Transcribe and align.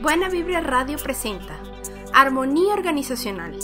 Buena 0.00 0.30
Vibra 0.30 0.62
Radio 0.62 0.96
presenta 0.96 1.60
Armonía 2.14 2.72
Organizacional, 2.72 3.58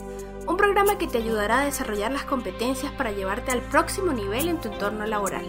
un 0.47 0.59
programa 0.59 0.99
que 0.99 1.07
te 1.07 1.17
ayudará 1.17 1.62
a 1.62 1.65
desarrollar 1.65 2.12
las 2.12 2.25
competencias 2.25 2.93
para 2.93 3.11
llevarte 3.11 3.53
al 3.53 3.62
próximo 3.62 4.12
nivel 4.12 4.49
en 4.49 4.61
tu 4.61 4.69
entorno 4.69 5.07
laboral. 5.07 5.46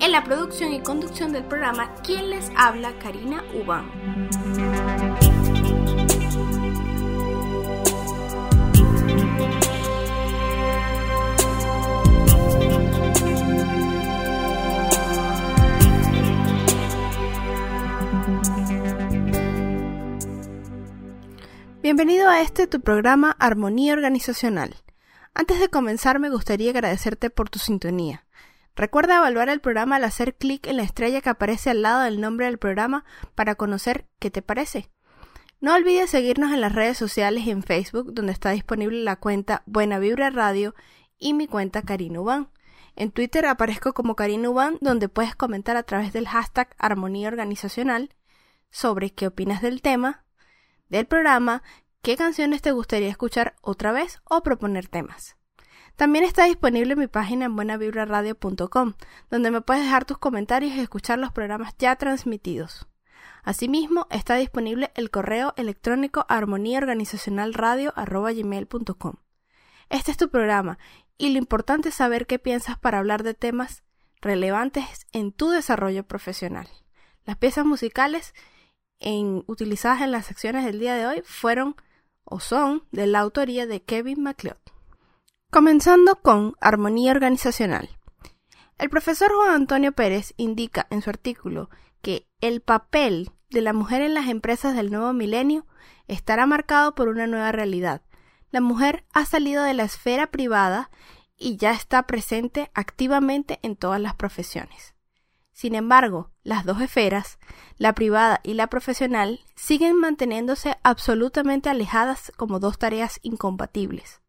En 0.00 0.10
la 0.10 0.24
producción 0.24 0.72
y 0.72 0.80
conducción 0.80 1.32
del 1.32 1.44
programa, 1.44 1.94
quien 2.02 2.30
les 2.30 2.50
habla, 2.56 2.98
Karina 2.98 3.44
Ubán. 3.54 3.88
Bienvenido 21.88 22.28
a 22.28 22.42
este 22.42 22.66
tu 22.66 22.82
programa 22.82 23.34
Armonía 23.38 23.94
Organizacional. 23.94 24.76
Antes 25.32 25.58
de 25.58 25.70
comenzar 25.70 26.18
me 26.18 26.28
gustaría 26.28 26.68
agradecerte 26.68 27.30
por 27.30 27.48
tu 27.48 27.58
sintonía. 27.58 28.26
Recuerda 28.76 29.16
evaluar 29.16 29.48
el 29.48 29.62
programa 29.62 29.96
al 29.96 30.04
hacer 30.04 30.36
clic 30.36 30.66
en 30.66 30.76
la 30.76 30.82
estrella 30.82 31.22
que 31.22 31.30
aparece 31.30 31.70
al 31.70 31.80
lado 31.80 32.02
del 32.02 32.20
nombre 32.20 32.44
del 32.44 32.58
programa 32.58 33.06
para 33.34 33.54
conocer 33.54 34.06
qué 34.18 34.30
te 34.30 34.42
parece. 34.42 34.90
No 35.62 35.74
olvides 35.74 36.10
seguirnos 36.10 36.52
en 36.52 36.60
las 36.60 36.74
redes 36.74 36.98
sociales 36.98 37.46
y 37.46 37.52
en 37.52 37.62
Facebook, 37.62 38.12
donde 38.12 38.32
está 38.32 38.50
disponible 38.50 39.02
la 39.02 39.16
cuenta 39.16 39.62
Buena 39.64 39.98
Vibra 39.98 40.28
Radio 40.28 40.74
y 41.18 41.32
mi 41.32 41.46
cuenta 41.46 41.80
Karina 41.80 42.20
Uban. 42.20 42.50
En 42.96 43.12
Twitter 43.12 43.46
aparezco 43.46 43.94
como 43.94 44.14
Karina 44.14 44.50
Uban, 44.50 44.76
donde 44.82 45.08
puedes 45.08 45.34
comentar 45.34 45.78
a 45.78 45.84
través 45.84 46.12
del 46.12 46.28
hashtag 46.28 46.68
Armonía 46.76 47.28
Organizacional 47.28 48.10
sobre 48.70 49.08
qué 49.08 49.26
opinas 49.26 49.62
del 49.62 49.80
tema, 49.80 50.26
del 50.88 51.06
programa, 51.06 51.62
qué 52.02 52.16
canciones 52.16 52.62
te 52.62 52.72
gustaría 52.72 53.08
escuchar 53.08 53.54
otra 53.60 53.92
vez 53.92 54.20
o 54.24 54.42
proponer 54.42 54.88
temas. 54.88 55.36
También 55.96 56.24
está 56.24 56.44
disponible 56.44 56.94
mi 56.94 57.08
página 57.08 57.46
en 57.46 57.56
buenavibraradio.com, 57.56 58.94
donde 59.30 59.50
me 59.50 59.62
puedes 59.62 59.82
dejar 59.82 60.04
tus 60.04 60.18
comentarios 60.18 60.74
y 60.74 60.80
escuchar 60.80 61.18
los 61.18 61.32
programas 61.32 61.74
ya 61.76 61.96
transmitidos. 61.96 62.86
Asimismo, 63.42 64.06
está 64.10 64.36
disponible 64.36 64.92
el 64.94 65.10
correo 65.10 65.54
electrónico 65.56 66.24
armoníaorganizacionalradio.com. 66.28 69.14
Este 69.88 70.10
es 70.10 70.16
tu 70.16 70.28
programa 70.28 70.78
y 71.16 71.30
lo 71.30 71.38
importante 71.38 71.88
es 71.88 71.94
saber 71.94 72.26
qué 72.26 72.38
piensas 72.38 72.78
para 72.78 72.98
hablar 72.98 73.22
de 73.22 73.32
temas 73.34 73.82
relevantes 74.20 75.06
en 75.12 75.32
tu 75.32 75.48
desarrollo 75.50 76.04
profesional. 76.04 76.68
Las 77.24 77.38
piezas 77.38 77.64
musicales 77.64 78.34
utilizadas 79.46 80.02
en 80.02 80.12
las 80.12 80.26
secciones 80.26 80.64
del 80.64 80.80
día 80.80 80.94
de 80.94 81.06
hoy 81.06 81.22
fueron 81.24 81.76
o 82.24 82.40
son 82.40 82.84
de 82.90 83.06
la 83.06 83.20
autoría 83.20 83.66
de 83.66 83.82
Kevin 83.82 84.22
MacLeod. 84.22 84.58
Comenzando 85.50 86.16
con 86.16 86.54
armonía 86.60 87.12
organizacional. 87.12 87.88
El 88.76 88.90
profesor 88.90 89.32
Juan 89.32 89.50
Antonio 89.50 89.92
Pérez 89.92 90.34
indica 90.36 90.86
en 90.90 91.02
su 91.02 91.10
artículo 91.10 91.70
que 92.02 92.28
el 92.40 92.60
papel 92.60 93.32
de 93.50 93.62
la 93.62 93.72
mujer 93.72 94.02
en 94.02 94.14
las 94.14 94.28
empresas 94.28 94.76
del 94.76 94.90
nuevo 94.90 95.12
milenio 95.12 95.66
estará 96.06 96.46
marcado 96.46 96.94
por 96.94 97.08
una 97.08 97.26
nueva 97.26 97.50
realidad. 97.50 98.02
La 98.50 98.60
mujer 98.60 99.04
ha 99.12 99.24
salido 99.24 99.64
de 99.64 99.74
la 99.74 99.84
esfera 99.84 100.28
privada 100.28 100.90
y 101.36 101.56
ya 101.56 101.72
está 101.72 102.06
presente 102.06 102.70
activamente 102.74 103.58
en 103.62 103.76
todas 103.76 104.00
las 104.00 104.14
profesiones. 104.14 104.94
Sin 105.58 105.74
embargo, 105.74 106.30
las 106.44 106.64
dos 106.64 106.80
esferas, 106.80 107.40
la 107.78 107.92
privada 107.92 108.38
y 108.44 108.54
la 108.54 108.68
profesional, 108.68 109.40
siguen 109.56 109.98
manteniéndose 109.98 110.76
absolutamente 110.84 111.68
alejadas 111.68 112.30
como 112.36 112.60
dos 112.60 112.78
tareas 112.78 113.18
incompatibles, 113.22 114.20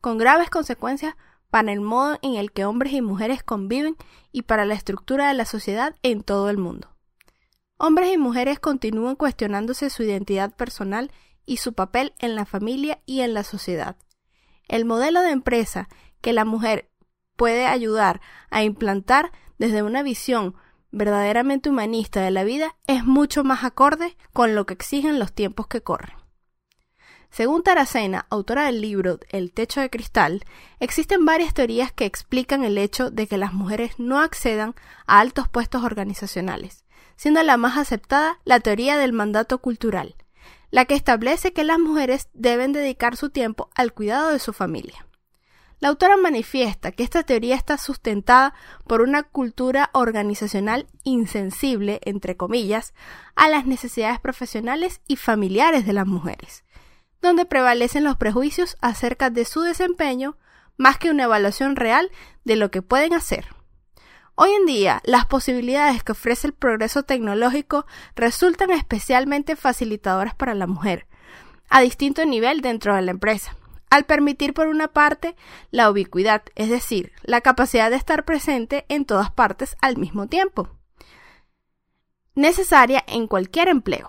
con 0.00 0.18
graves 0.18 0.50
consecuencias 0.50 1.16
para 1.50 1.72
el 1.72 1.80
modo 1.80 2.20
en 2.22 2.36
el 2.36 2.52
que 2.52 2.64
hombres 2.64 2.92
y 2.92 3.02
mujeres 3.02 3.42
conviven 3.42 3.96
y 4.30 4.42
para 4.42 4.64
la 4.64 4.74
estructura 4.74 5.26
de 5.26 5.34
la 5.34 5.46
sociedad 5.46 5.96
en 6.04 6.22
todo 6.22 6.48
el 6.48 6.58
mundo. 6.58 6.94
Hombres 7.76 8.14
y 8.14 8.16
mujeres 8.16 8.60
continúan 8.60 9.16
cuestionándose 9.16 9.90
su 9.90 10.04
identidad 10.04 10.54
personal 10.54 11.10
y 11.44 11.56
su 11.56 11.72
papel 11.72 12.14
en 12.20 12.36
la 12.36 12.44
familia 12.44 13.00
y 13.04 13.22
en 13.22 13.34
la 13.34 13.42
sociedad. 13.42 13.96
El 14.68 14.84
modelo 14.84 15.22
de 15.22 15.30
empresa 15.30 15.88
que 16.20 16.32
la 16.32 16.44
mujer 16.44 16.88
puede 17.34 17.66
ayudar 17.66 18.20
a 18.50 18.62
implantar 18.62 19.32
desde 19.58 19.82
una 19.82 20.04
visión 20.04 20.54
verdaderamente 20.90 21.70
humanista 21.70 22.20
de 22.22 22.30
la 22.30 22.44
vida 22.44 22.76
es 22.86 23.04
mucho 23.04 23.44
más 23.44 23.64
acorde 23.64 24.16
con 24.32 24.54
lo 24.54 24.66
que 24.66 24.74
exigen 24.74 25.18
los 25.18 25.32
tiempos 25.32 25.66
que 25.66 25.82
corren. 25.82 26.16
Según 27.30 27.62
Taracena, 27.62 28.26
autora 28.30 28.64
del 28.64 28.80
libro 28.80 29.20
El 29.28 29.52
techo 29.52 29.80
de 29.80 29.90
cristal, 29.90 30.44
existen 30.80 31.24
varias 31.26 31.52
teorías 31.52 31.92
que 31.92 32.06
explican 32.06 32.64
el 32.64 32.78
hecho 32.78 33.10
de 33.10 33.26
que 33.26 33.36
las 33.36 33.52
mujeres 33.52 33.98
no 33.98 34.20
accedan 34.20 34.74
a 35.06 35.20
altos 35.20 35.46
puestos 35.46 35.84
organizacionales, 35.84 36.84
siendo 37.16 37.42
la 37.42 37.56
más 37.56 37.76
aceptada 37.76 38.38
la 38.44 38.60
teoría 38.60 38.96
del 38.96 39.12
mandato 39.12 39.58
cultural, 39.58 40.14
la 40.70 40.86
que 40.86 40.94
establece 40.94 41.52
que 41.52 41.64
las 41.64 41.78
mujeres 41.78 42.28
deben 42.32 42.72
dedicar 42.72 43.16
su 43.16 43.30
tiempo 43.30 43.68
al 43.74 43.92
cuidado 43.92 44.30
de 44.30 44.38
su 44.38 44.52
familia. 44.52 45.07
La 45.80 45.88
autora 45.88 46.16
manifiesta 46.16 46.90
que 46.90 47.04
esta 47.04 47.22
teoría 47.22 47.54
está 47.54 47.78
sustentada 47.78 48.52
por 48.88 49.00
una 49.00 49.22
cultura 49.22 49.90
organizacional 49.92 50.88
insensible, 51.04 52.00
entre 52.04 52.36
comillas, 52.36 52.94
a 53.36 53.48
las 53.48 53.64
necesidades 53.64 54.18
profesionales 54.18 55.00
y 55.06 55.14
familiares 55.14 55.86
de 55.86 55.92
las 55.92 56.06
mujeres, 56.06 56.64
donde 57.22 57.44
prevalecen 57.44 58.02
los 58.02 58.16
prejuicios 58.16 58.76
acerca 58.80 59.30
de 59.30 59.44
su 59.44 59.60
desempeño 59.60 60.36
más 60.76 60.98
que 60.98 61.10
una 61.10 61.24
evaluación 61.24 61.76
real 61.76 62.10
de 62.44 62.56
lo 62.56 62.72
que 62.72 62.82
pueden 62.82 63.14
hacer. 63.14 63.46
Hoy 64.34 64.50
en 64.52 64.66
día, 64.66 65.00
las 65.04 65.26
posibilidades 65.26 66.02
que 66.02 66.12
ofrece 66.12 66.48
el 66.48 66.54
progreso 66.54 67.04
tecnológico 67.04 67.86
resultan 68.16 68.70
especialmente 68.70 69.54
facilitadoras 69.54 70.34
para 70.34 70.54
la 70.54 70.66
mujer, 70.66 71.06
a 71.68 71.80
distinto 71.80 72.24
nivel 72.24 72.62
dentro 72.62 72.96
de 72.96 73.02
la 73.02 73.10
empresa 73.12 73.56
al 73.90 74.04
permitir 74.04 74.54
por 74.54 74.68
una 74.68 74.88
parte 74.88 75.36
la 75.70 75.90
ubicuidad, 75.90 76.42
es 76.54 76.68
decir, 76.68 77.12
la 77.22 77.40
capacidad 77.40 77.90
de 77.90 77.96
estar 77.96 78.24
presente 78.24 78.84
en 78.88 79.04
todas 79.04 79.30
partes 79.30 79.76
al 79.80 79.96
mismo 79.96 80.26
tiempo, 80.26 80.68
necesaria 82.34 83.04
en 83.06 83.26
cualquier 83.26 83.68
empleo. 83.68 84.06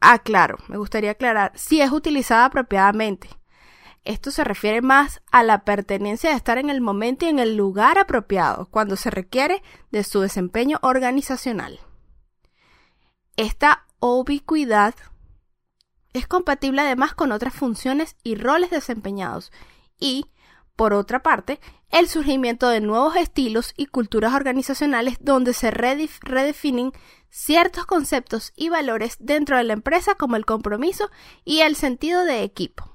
Ah, 0.00 0.18
claro, 0.18 0.58
me 0.68 0.78
gustaría 0.78 1.12
aclarar, 1.12 1.52
si 1.54 1.80
es 1.80 1.92
utilizada 1.92 2.46
apropiadamente. 2.46 3.28
Esto 4.04 4.32
se 4.32 4.42
refiere 4.42 4.82
más 4.82 5.22
a 5.30 5.44
la 5.44 5.64
pertenencia 5.64 6.30
de 6.30 6.36
estar 6.36 6.58
en 6.58 6.70
el 6.70 6.80
momento 6.80 7.24
y 7.24 7.28
en 7.28 7.38
el 7.38 7.56
lugar 7.56 7.98
apropiado, 7.98 8.66
cuando 8.70 8.96
se 8.96 9.10
requiere 9.10 9.62
de 9.92 10.02
su 10.02 10.20
desempeño 10.20 10.80
organizacional. 10.82 11.78
Esta 13.36 13.86
ubicuidad 14.00 14.94
es 16.12 16.26
compatible 16.26 16.82
además 16.82 17.14
con 17.14 17.32
otras 17.32 17.54
funciones 17.54 18.16
y 18.22 18.34
roles 18.34 18.70
desempeñados 18.70 19.52
y, 19.98 20.26
por 20.76 20.92
otra 20.94 21.22
parte, 21.22 21.60
el 21.90 22.08
surgimiento 22.08 22.68
de 22.68 22.80
nuevos 22.80 23.16
estilos 23.16 23.74
y 23.76 23.86
culturas 23.86 24.34
organizacionales 24.34 25.18
donde 25.20 25.52
se 25.52 25.70
redefinen 25.70 26.92
ciertos 27.30 27.86
conceptos 27.86 28.52
y 28.56 28.68
valores 28.68 29.16
dentro 29.20 29.56
de 29.56 29.64
la 29.64 29.72
empresa 29.72 30.14
como 30.14 30.36
el 30.36 30.44
compromiso 30.44 31.10
y 31.44 31.60
el 31.60 31.76
sentido 31.76 32.24
de 32.24 32.42
equipo. 32.42 32.92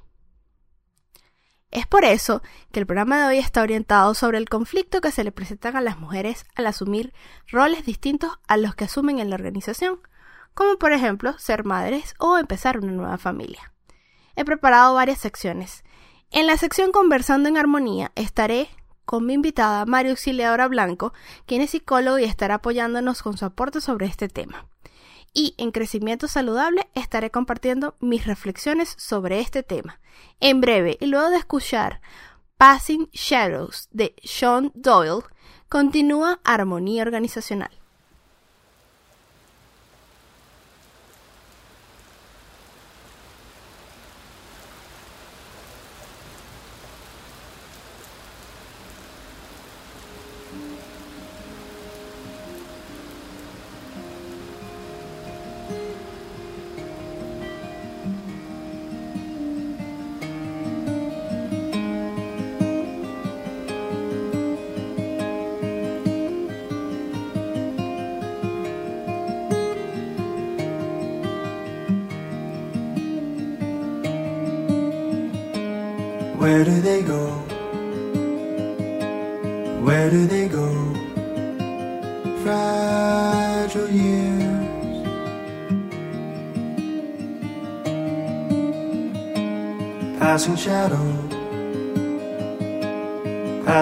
Es 1.69 1.85
por 1.85 2.05
eso 2.05 2.41
que 2.71 2.79
el 2.79 2.85
programa 2.85 3.19
de 3.19 3.25
hoy 3.27 3.37
está 3.39 3.61
orientado 3.61 4.13
sobre 4.13 4.37
el 4.37 4.47
conflicto 4.47 5.01
que 5.01 5.11
se 5.11 5.23
le 5.23 5.31
presentan 5.31 5.75
a 5.75 5.81
las 5.81 5.99
mujeres 5.99 6.45
al 6.55 6.65
asumir 6.65 7.13
roles 7.47 7.85
distintos 7.85 8.39
a 8.47 8.57
los 8.57 8.73
que 8.73 8.85
asumen 8.85 9.19
en 9.19 9.29
la 9.29 9.35
organización, 9.35 9.99
como 10.57 10.79
por 10.79 10.91
ejemplo 10.91 11.37
ser 11.37 11.65
madres 11.65 12.15
o 12.17 12.39
empezar 12.39 12.79
una 12.79 12.91
nueva 12.91 13.19
familia. 13.19 13.73
He 14.35 14.43
preparado 14.43 14.95
varias 14.95 15.19
secciones. 15.19 15.83
En 16.31 16.47
la 16.47 16.57
sección 16.57 16.91
Conversando 16.91 17.47
en 17.47 17.57
Armonía 17.57 18.11
estaré 18.15 18.67
con 19.05 19.27
mi 19.27 19.33
invitada 19.33 19.85
María 19.85 20.09
Auxiliadora 20.09 20.67
Blanco, 20.67 21.13
quien 21.45 21.61
es 21.61 21.69
psicólogo 21.69 22.17
y 22.17 22.23
estará 22.23 22.55
apoyándonos 22.55 23.21
con 23.21 23.37
su 23.37 23.45
aporte 23.45 23.81
sobre 23.81 24.07
este 24.07 24.29
tema. 24.29 24.65
Y 25.31 25.53
en 25.59 25.69
Crecimiento 25.69 26.27
Saludable 26.27 26.89
estaré 26.95 27.29
compartiendo 27.29 27.95
mis 27.99 28.25
reflexiones 28.25 28.95
sobre 28.97 29.41
este 29.41 29.61
tema. 29.61 29.99
En 30.39 30.59
breve, 30.59 30.97
y 30.99 31.05
luego 31.05 31.29
de 31.29 31.37
escuchar 31.37 32.01
Passing 32.57 33.11
Shadows 33.11 33.89
de 33.91 34.15
Sean 34.23 34.71
Doyle, 34.73 35.23
continúa 35.69 36.39
Armonía 36.43 37.03
Organizacional. 37.03 37.69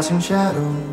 Passing 0.06 0.20
shadows 0.20 0.85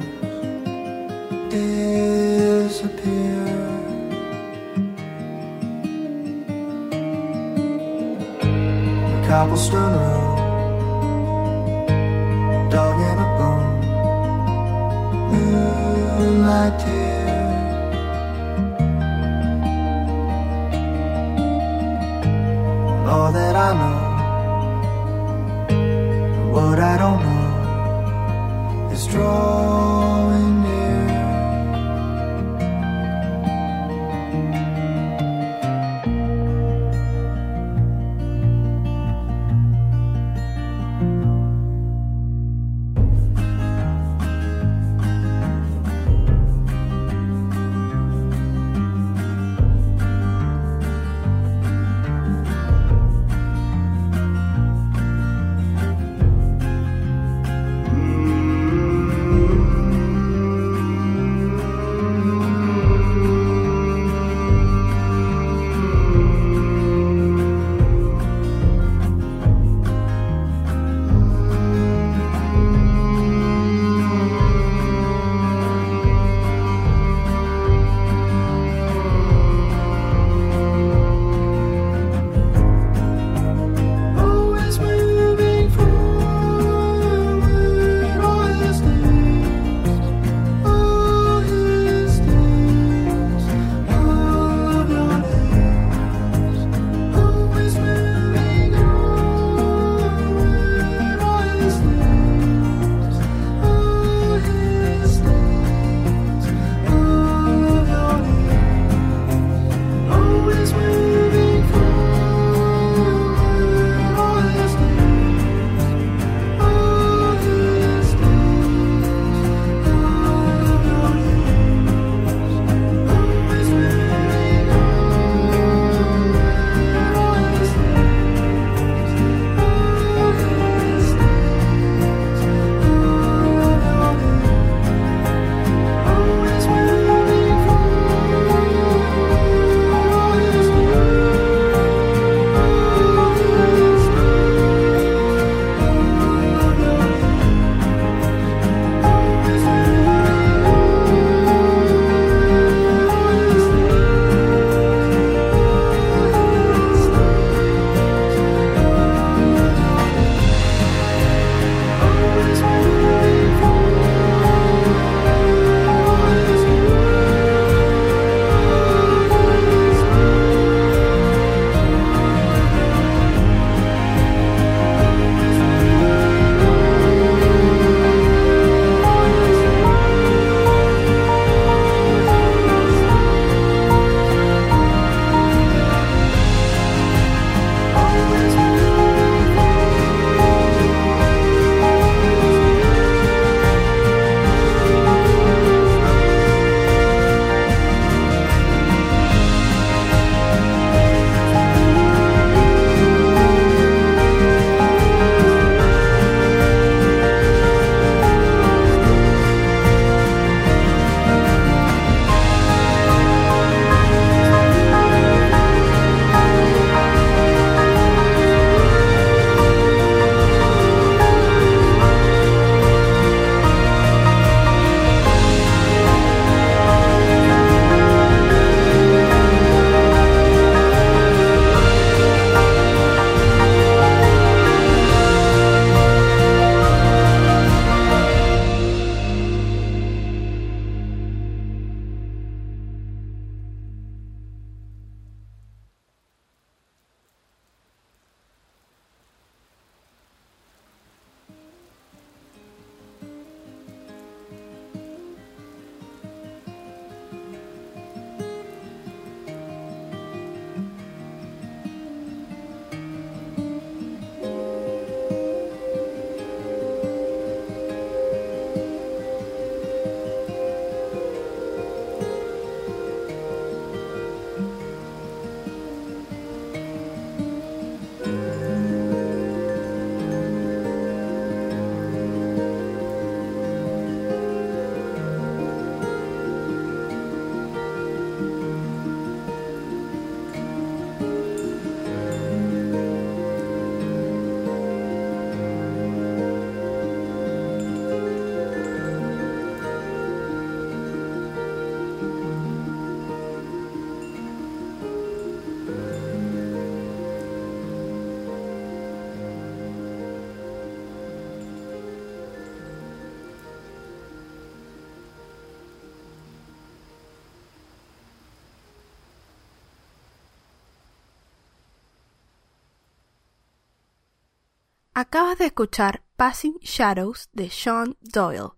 Acabas 325.15 325.59
de 325.59 325.67
escuchar 325.67 326.23
Passing 326.37 326.79
Shadows 326.81 327.51
de 327.53 327.69
Sean 327.69 328.17
Doyle. 328.23 328.71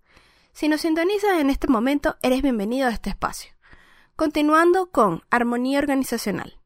Si 0.53 0.67
nos 0.67 0.81
sintonizas 0.81 1.39
en 1.39 1.49
este 1.49 1.69
momento, 1.69 2.17
eres 2.23 2.43
bienvenido 2.43 2.89
a 2.89 2.91
este 2.91 3.11
espacio. 3.11 3.53
Continuando 4.17 4.91
con 4.91 5.23
Armonía 5.31 5.79
Organizacional. 5.79 6.59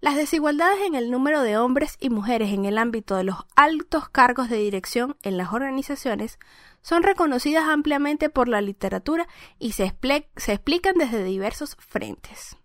Las 0.00 0.16
desigualdades 0.16 0.80
en 0.86 0.94
el 0.94 1.10
número 1.10 1.42
de 1.42 1.58
hombres 1.58 1.98
y 2.00 2.08
mujeres 2.08 2.50
en 2.50 2.64
el 2.64 2.78
ámbito 2.78 3.14
de 3.14 3.24
los 3.24 3.36
altos 3.56 4.08
cargos 4.08 4.48
de 4.48 4.56
dirección 4.56 5.18
en 5.22 5.36
las 5.36 5.52
organizaciones 5.52 6.38
son 6.80 7.02
reconocidas 7.02 7.64
ampliamente 7.64 8.30
por 8.30 8.48
la 8.48 8.62
literatura 8.62 9.28
y 9.58 9.72
se, 9.72 9.94
se 10.36 10.52
explican 10.54 10.94
desde 10.94 11.22
diversos 11.24 11.76
frentes. 11.78 12.56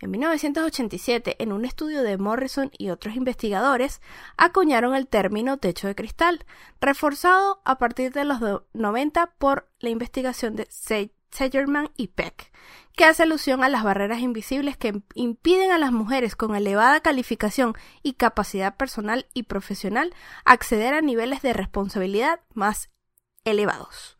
En 0.00 0.12
1987, 0.12 1.36
en 1.42 1.52
un 1.52 1.64
estudio 1.64 2.02
de 2.02 2.18
Morrison 2.18 2.70
y 2.78 2.90
otros 2.90 3.16
investigadores, 3.16 4.00
acuñaron 4.36 4.94
el 4.94 5.08
término 5.08 5.56
techo 5.56 5.88
de 5.88 5.96
cristal, 5.96 6.44
reforzado 6.80 7.60
a 7.64 7.78
partir 7.78 8.12
de 8.12 8.24
los 8.24 8.38
90 8.74 9.26
por 9.38 9.68
la 9.80 9.90
investigación 9.90 10.54
de 10.54 10.68
Segerman 11.30 11.90
y 11.96 12.08
Peck, 12.08 12.52
que 12.96 13.04
hace 13.04 13.24
alusión 13.24 13.64
a 13.64 13.68
las 13.68 13.82
barreras 13.82 14.20
invisibles 14.20 14.76
que 14.76 15.02
impiden 15.14 15.72
a 15.72 15.78
las 15.78 15.90
mujeres 15.90 16.36
con 16.36 16.54
elevada 16.54 17.00
calificación 17.00 17.74
y 18.02 18.12
capacidad 18.12 18.76
personal 18.76 19.26
y 19.34 19.44
profesional 19.44 20.14
acceder 20.44 20.94
a 20.94 21.00
niveles 21.00 21.42
de 21.42 21.54
responsabilidad 21.54 22.40
más 22.54 22.88
elevados. 23.44 24.17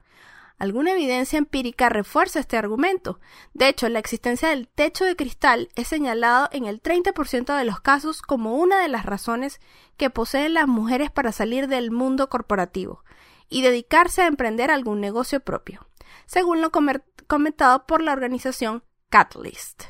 Alguna 0.58 0.92
evidencia 0.92 1.38
empírica 1.38 1.88
refuerza 1.88 2.40
este 2.40 2.56
argumento. 2.56 3.20
De 3.54 3.68
hecho, 3.68 3.88
la 3.88 4.00
existencia 4.00 4.48
del 4.48 4.66
techo 4.66 5.04
de 5.04 5.14
cristal 5.14 5.68
es 5.76 5.86
señalado 5.86 6.48
en 6.50 6.66
el 6.66 6.82
30% 6.82 7.56
de 7.56 7.64
los 7.64 7.80
casos 7.80 8.22
como 8.22 8.56
una 8.56 8.82
de 8.82 8.88
las 8.88 9.06
razones 9.06 9.60
que 9.96 10.10
poseen 10.10 10.54
las 10.54 10.66
mujeres 10.66 11.12
para 11.12 11.30
salir 11.30 11.68
del 11.68 11.92
mundo 11.92 12.28
corporativo 12.28 13.04
y 13.48 13.62
dedicarse 13.62 14.22
a 14.22 14.26
emprender 14.26 14.72
algún 14.72 15.00
negocio 15.00 15.40
propio, 15.40 15.86
según 16.26 16.60
lo 16.60 16.72
comentado 16.72 17.86
por 17.86 18.02
la 18.02 18.12
organización 18.12 18.82
Catalyst. 19.10 19.84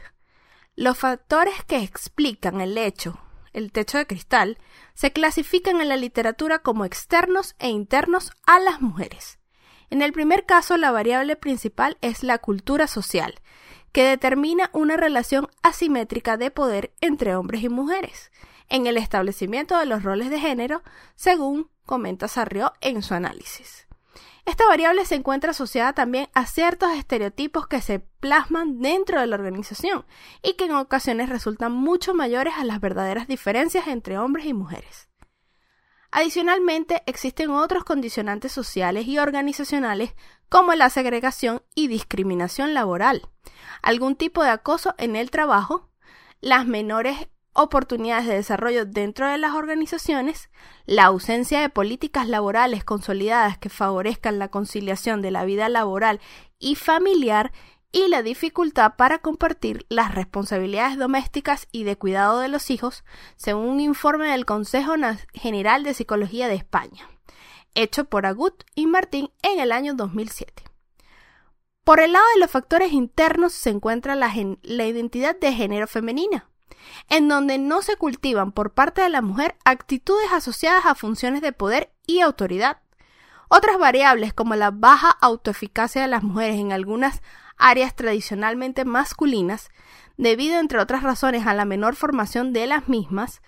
Los 0.76 0.98
factores 0.98 1.64
que 1.64 1.82
explican 1.82 2.60
el 2.60 2.76
hecho, 2.76 3.18
el 3.54 3.72
techo 3.72 3.96
de 3.96 4.06
cristal, 4.06 4.58
se 4.92 5.12
clasifican 5.12 5.80
en 5.80 5.88
la 5.88 5.96
literatura 5.96 6.58
como 6.60 6.84
externos 6.84 7.56
e 7.58 7.70
internos 7.70 8.32
a 8.46 8.60
las 8.60 8.80
mujeres. 8.80 9.37
En 9.90 10.02
el 10.02 10.12
primer 10.12 10.44
caso, 10.44 10.76
la 10.76 10.90
variable 10.90 11.36
principal 11.36 11.96
es 12.02 12.22
la 12.22 12.38
cultura 12.38 12.86
social, 12.86 13.40
que 13.92 14.04
determina 14.04 14.70
una 14.72 14.96
relación 14.96 15.48
asimétrica 15.62 16.36
de 16.36 16.50
poder 16.50 16.92
entre 17.00 17.34
hombres 17.34 17.62
y 17.62 17.68
mujeres, 17.68 18.30
en 18.68 18.86
el 18.86 18.96
establecimiento 18.96 19.78
de 19.78 19.86
los 19.86 20.02
roles 20.02 20.30
de 20.30 20.40
género, 20.40 20.82
según 21.16 21.70
comenta 21.86 22.28
Sarrió 22.28 22.72
en 22.80 23.02
su 23.02 23.14
análisis. 23.14 23.86
Esta 24.44 24.66
variable 24.66 25.04
se 25.04 25.14
encuentra 25.14 25.50
asociada 25.50 25.92
también 25.92 26.28
a 26.32 26.46
ciertos 26.46 26.92
estereotipos 26.92 27.66
que 27.66 27.82
se 27.82 27.98
plasman 27.98 28.80
dentro 28.80 29.20
de 29.20 29.26
la 29.26 29.36
organización 29.36 30.06
y 30.42 30.54
que 30.54 30.64
en 30.64 30.72
ocasiones 30.72 31.28
resultan 31.28 31.72
mucho 31.72 32.14
mayores 32.14 32.54
a 32.56 32.64
las 32.64 32.80
verdaderas 32.80 33.28
diferencias 33.28 33.88
entre 33.88 34.18
hombres 34.18 34.46
y 34.46 34.54
mujeres. 34.54 35.07
Adicionalmente, 36.10 37.02
existen 37.06 37.50
otros 37.50 37.84
condicionantes 37.84 38.52
sociales 38.52 39.06
y 39.06 39.18
organizacionales 39.18 40.14
como 40.48 40.74
la 40.74 40.88
segregación 40.88 41.62
y 41.74 41.88
discriminación 41.88 42.72
laboral, 42.72 43.28
algún 43.82 44.16
tipo 44.16 44.42
de 44.42 44.50
acoso 44.50 44.94
en 44.96 45.16
el 45.16 45.30
trabajo, 45.30 45.90
las 46.40 46.66
menores 46.66 47.28
oportunidades 47.52 48.26
de 48.26 48.34
desarrollo 48.34 48.86
dentro 48.86 49.28
de 49.28 49.36
las 49.36 49.54
organizaciones, 49.54 50.48
la 50.86 51.06
ausencia 51.06 51.60
de 51.60 51.68
políticas 51.68 52.28
laborales 52.28 52.84
consolidadas 52.84 53.58
que 53.58 53.68
favorezcan 53.68 54.38
la 54.38 54.48
conciliación 54.48 55.20
de 55.22 55.32
la 55.32 55.44
vida 55.44 55.68
laboral 55.68 56.20
y 56.58 56.76
familiar 56.76 57.52
y 57.90 58.08
la 58.08 58.22
dificultad 58.22 58.94
para 58.96 59.18
compartir 59.18 59.86
las 59.88 60.14
responsabilidades 60.14 60.98
domésticas 60.98 61.68
y 61.72 61.84
de 61.84 61.96
cuidado 61.96 62.40
de 62.40 62.48
los 62.48 62.70
hijos, 62.70 63.04
según 63.36 63.68
un 63.68 63.80
informe 63.80 64.28
del 64.28 64.44
Consejo 64.44 64.94
General 65.32 65.82
de 65.82 65.94
Psicología 65.94 66.48
de 66.48 66.54
España, 66.54 67.08
hecho 67.74 68.04
por 68.04 68.26
Agut 68.26 68.64
y 68.74 68.86
Martín 68.86 69.30
en 69.42 69.58
el 69.58 69.72
año 69.72 69.94
2007. 69.94 70.64
Por 71.84 72.00
el 72.00 72.12
lado 72.12 72.26
de 72.34 72.40
los 72.40 72.50
factores 72.50 72.92
internos 72.92 73.54
se 73.54 73.70
encuentra 73.70 74.14
la, 74.14 74.30
la 74.62 74.84
identidad 74.84 75.38
de 75.38 75.54
género 75.54 75.86
femenina, 75.86 76.50
en 77.08 77.28
donde 77.28 77.56
no 77.56 77.80
se 77.80 77.96
cultivan 77.96 78.52
por 78.52 78.74
parte 78.74 79.00
de 79.00 79.08
la 79.08 79.22
mujer 79.22 79.56
actitudes 79.64 80.30
asociadas 80.32 80.84
a 80.84 80.94
funciones 80.94 81.40
de 81.40 81.52
poder 81.52 81.90
y 82.06 82.20
autoridad. 82.20 82.82
Otras 83.48 83.78
variables 83.78 84.34
como 84.34 84.54
la 84.54 84.70
baja 84.70 85.10
autoeficacia 85.22 86.02
de 86.02 86.08
las 86.08 86.22
mujeres 86.22 86.58
en 86.58 86.72
algunas 86.72 87.22
áreas 87.58 87.94
tradicionalmente 87.94 88.84
masculinas, 88.84 89.70
debido 90.16 90.58
entre 90.58 90.78
otras 90.78 91.02
razones 91.02 91.46
a 91.46 91.54
la 91.54 91.64
menor 91.64 91.96
formación 91.96 92.52
de 92.52 92.66
las 92.66 92.88
mismas, 92.88 93.42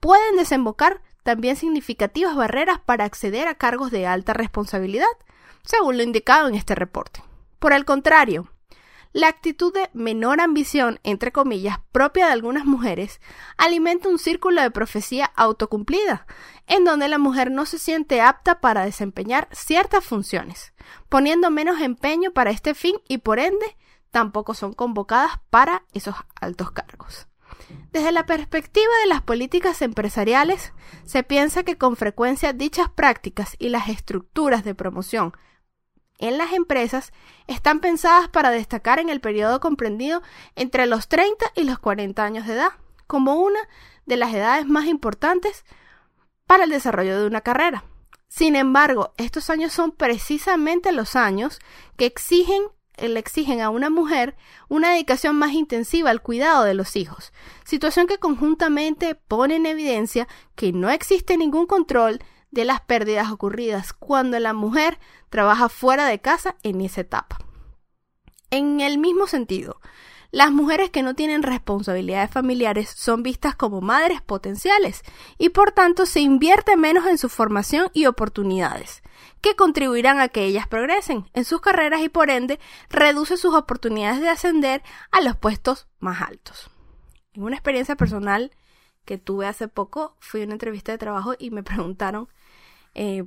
pueden 0.00 0.36
desembocar 0.36 1.02
también 1.22 1.56
significativas 1.56 2.34
barreras 2.34 2.78
para 2.80 3.04
acceder 3.04 3.48
a 3.48 3.54
cargos 3.54 3.90
de 3.90 4.06
alta 4.06 4.32
responsabilidad, 4.32 5.06
según 5.62 5.96
lo 5.96 6.02
indicado 6.02 6.48
en 6.48 6.54
este 6.54 6.74
reporte. 6.74 7.22
Por 7.58 7.72
el 7.72 7.84
contrario, 7.84 8.50
la 9.12 9.28
actitud 9.28 9.72
de 9.72 9.90
menor 9.92 10.40
ambición, 10.40 11.00
entre 11.02 11.32
comillas, 11.32 11.78
propia 11.92 12.26
de 12.26 12.32
algunas 12.32 12.64
mujeres, 12.64 13.20
alimenta 13.56 14.08
un 14.08 14.18
círculo 14.18 14.60
de 14.60 14.70
profecía 14.70 15.26
autocumplida, 15.36 16.26
en 16.66 16.84
donde 16.84 17.08
la 17.08 17.18
mujer 17.18 17.50
no 17.50 17.66
se 17.66 17.78
siente 17.78 18.20
apta 18.20 18.60
para 18.60 18.84
desempeñar 18.84 19.48
ciertas 19.52 20.04
funciones, 20.04 20.72
poniendo 21.08 21.50
menos 21.50 21.80
empeño 21.80 22.32
para 22.32 22.50
este 22.50 22.74
fin 22.74 22.96
y 23.08 23.18
por 23.18 23.38
ende 23.38 23.76
tampoco 24.10 24.54
son 24.54 24.72
convocadas 24.72 25.40
para 25.50 25.84
esos 25.92 26.14
altos 26.40 26.70
cargos. 26.70 27.26
Desde 27.92 28.12
la 28.12 28.26
perspectiva 28.26 28.92
de 29.02 29.08
las 29.08 29.22
políticas 29.22 29.82
empresariales, 29.82 30.72
se 31.04 31.22
piensa 31.22 31.62
que 31.62 31.76
con 31.76 31.96
frecuencia 31.96 32.52
dichas 32.52 32.88
prácticas 32.90 33.56
y 33.58 33.68
las 33.68 33.88
estructuras 33.88 34.64
de 34.64 34.74
promoción 34.74 35.32
en 36.18 36.38
las 36.38 36.52
empresas 36.52 37.12
están 37.46 37.80
pensadas 37.80 38.28
para 38.28 38.50
destacar 38.50 38.98
en 38.98 39.08
el 39.08 39.20
periodo 39.20 39.60
comprendido 39.60 40.22
entre 40.56 40.86
los 40.86 41.08
30 41.08 41.46
y 41.54 41.64
los 41.64 41.78
40 41.78 42.22
años 42.22 42.46
de 42.46 42.54
edad, 42.54 42.72
como 43.06 43.36
una 43.36 43.60
de 44.06 44.16
las 44.16 44.34
edades 44.34 44.66
más 44.66 44.86
importantes 44.86 45.64
para 46.46 46.64
el 46.64 46.70
desarrollo 46.70 47.20
de 47.20 47.26
una 47.26 47.40
carrera. 47.40 47.84
Sin 48.28 48.56
embargo, 48.56 49.12
estos 49.16 49.48
años 49.48 49.72
son 49.72 49.92
precisamente 49.92 50.92
los 50.92 51.16
años 51.16 51.60
que 51.96 52.06
exigen 52.06 52.62
le 53.06 53.20
exigen 53.20 53.60
a 53.60 53.70
una 53.70 53.90
mujer 53.90 54.34
una 54.68 54.90
dedicación 54.90 55.36
más 55.36 55.52
intensiva 55.52 56.10
al 56.10 56.20
cuidado 56.20 56.64
de 56.64 56.74
los 56.74 56.96
hijos, 56.96 57.32
situación 57.64 58.08
que 58.08 58.18
conjuntamente 58.18 59.14
pone 59.14 59.54
en 59.54 59.66
evidencia 59.66 60.26
que 60.56 60.72
no 60.72 60.90
existe 60.90 61.36
ningún 61.36 61.66
control 61.66 62.18
de 62.50 62.64
las 62.64 62.80
pérdidas 62.80 63.30
ocurridas 63.30 63.92
cuando 63.92 64.38
la 64.38 64.52
mujer 64.52 64.98
trabaja 65.28 65.68
fuera 65.68 66.06
de 66.06 66.20
casa 66.20 66.56
en 66.62 66.80
esa 66.80 67.02
etapa. 67.02 67.38
En 68.50 68.80
el 68.80 68.98
mismo 68.98 69.26
sentido, 69.26 69.80
las 70.30 70.50
mujeres 70.50 70.90
que 70.90 71.02
no 71.02 71.14
tienen 71.14 71.42
responsabilidades 71.42 72.30
familiares 72.30 72.90
son 72.90 73.22
vistas 73.22 73.54
como 73.54 73.80
madres 73.80 74.20
potenciales 74.20 75.02
y 75.38 75.48
por 75.48 75.72
tanto 75.72 76.04
se 76.04 76.20
invierte 76.20 76.76
menos 76.76 77.06
en 77.06 77.16
su 77.16 77.30
formación 77.30 77.90
y 77.94 78.04
oportunidades, 78.04 79.02
que 79.40 79.56
contribuirán 79.56 80.20
a 80.20 80.28
que 80.28 80.44
ellas 80.44 80.66
progresen 80.66 81.30
en 81.32 81.46
sus 81.46 81.62
carreras 81.62 82.02
y 82.02 82.10
por 82.10 82.28
ende 82.28 82.60
reduce 82.90 83.38
sus 83.38 83.54
oportunidades 83.54 84.20
de 84.20 84.28
ascender 84.28 84.82
a 85.10 85.22
los 85.22 85.34
puestos 85.36 85.88
más 85.98 86.20
altos. 86.20 86.70
En 87.32 87.44
una 87.44 87.56
experiencia 87.56 87.96
personal 87.96 88.50
que 89.06 89.16
tuve 89.16 89.46
hace 89.46 89.66
poco, 89.68 90.14
fui 90.20 90.42
a 90.42 90.44
una 90.44 90.52
entrevista 90.52 90.92
de 90.92 90.98
trabajo 90.98 91.34
y 91.38 91.50
me 91.50 91.62
preguntaron 91.62 92.28
eh, 92.98 93.24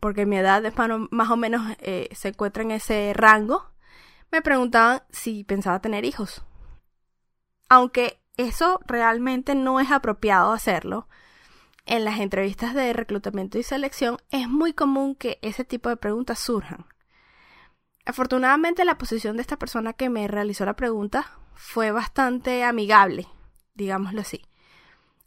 porque 0.00 0.26
mi 0.26 0.36
edad 0.36 0.64
es 0.66 0.74
más 1.12 1.30
o 1.30 1.36
menos 1.36 1.76
eh, 1.78 2.08
se 2.10 2.30
encuentra 2.30 2.64
en 2.64 2.72
ese 2.72 3.12
rango, 3.14 3.70
me 4.32 4.42
preguntaban 4.42 5.04
si 5.10 5.44
pensaba 5.44 5.80
tener 5.80 6.04
hijos. 6.04 6.44
Aunque 7.68 8.20
eso 8.36 8.80
realmente 8.84 9.54
no 9.54 9.78
es 9.78 9.92
apropiado 9.92 10.50
hacerlo, 10.50 11.06
en 11.86 12.04
las 12.04 12.18
entrevistas 12.18 12.74
de 12.74 12.92
reclutamiento 12.92 13.58
y 13.58 13.62
selección 13.62 14.18
es 14.30 14.48
muy 14.48 14.72
común 14.72 15.14
que 15.14 15.38
ese 15.40 15.64
tipo 15.64 15.88
de 15.88 15.96
preguntas 15.96 16.40
surjan. 16.40 16.86
Afortunadamente 18.04 18.84
la 18.84 18.98
posición 18.98 19.36
de 19.36 19.42
esta 19.42 19.56
persona 19.56 19.92
que 19.92 20.10
me 20.10 20.26
realizó 20.26 20.64
la 20.64 20.74
pregunta 20.74 21.38
fue 21.54 21.92
bastante 21.92 22.64
amigable, 22.64 23.28
digámoslo 23.74 24.22
así. 24.22 24.44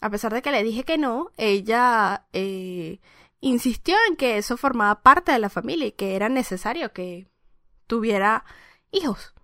A 0.01 0.09
pesar 0.09 0.33
de 0.33 0.41
que 0.41 0.51
le 0.51 0.63
dije 0.63 0.83
que 0.83 0.97
no, 0.97 1.31
ella 1.37 2.25
eh, 2.33 2.99
insistió 3.45 3.95
en 4.09 4.15
que 4.15 4.37
eso 4.37 4.57
formaba 4.57 5.01
parte 5.03 5.31
de 5.31 5.37
la 5.39 5.49
familia 5.49 5.85
y 5.87 5.91
que 5.91 6.15
era 6.15 6.29
necesario 6.29 6.93
que 6.93 7.27
tuviera 7.85 8.43
hijos. 8.91 9.35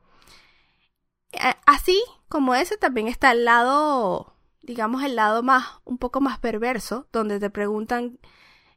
Eh, 1.33 1.53
así 1.67 2.01
como 2.27 2.55
ese 2.55 2.77
también 2.77 3.07
está 3.07 3.31
el 3.31 3.45
lado, 3.45 4.35
digamos, 4.63 5.03
el 5.03 5.15
lado 5.15 5.43
más, 5.43 5.65
un 5.85 5.99
poco 5.99 6.19
más 6.19 6.39
perverso, 6.39 7.07
donde 7.11 7.39
te 7.39 7.51
preguntan 7.51 8.19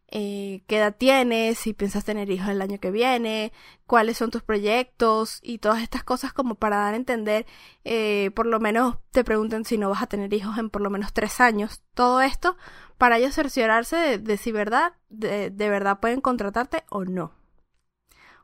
eh, 0.08 0.62
qué 0.66 0.76
edad 0.76 0.94
tienes, 0.96 1.58
si 1.58 1.72
piensas 1.72 2.04
tener 2.04 2.30
hijos 2.30 2.48
el 2.50 2.60
año 2.60 2.78
que 2.78 2.90
viene, 2.90 3.52
cuáles 3.86 4.18
son 4.18 4.30
tus 4.30 4.42
proyectos 4.42 5.40
y 5.42 5.58
todas 5.58 5.82
estas 5.82 6.04
cosas 6.04 6.34
como 6.34 6.54
para 6.56 6.76
dar 6.76 6.94
a 6.94 6.98
entender, 6.98 7.46
eh, 7.84 8.30
por 8.34 8.46
lo 8.46 8.60
menos 8.60 8.96
te 9.10 9.24
preguntan 9.24 9.64
si 9.64 9.78
no 9.78 9.88
vas 9.88 10.02
a 10.02 10.06
tener 10.06 10.34
hijos 10.34 10.58
en 10.58 10.68
por 10.70 10.82
lo 10.82 10.90
menos 10.90 11.14
tres 11.14 11.40
años. 11.40 11.82
Todo 11.94 12.20
esto 12.20 12.56
para 12.98 13.18
ellos 13.18 13.34
cerciorarse 13.34 14.18
de, 14.18 14.36
si 14.36 14.52
verdad, 14.52 14.94
de, 15.08 15.50
de 15.50 15.68
verdad 15.68 16.00
pueden 16.00 16.20
contratarte 16.20 16.84
o 16.90 17.04
no. 17.04 17.32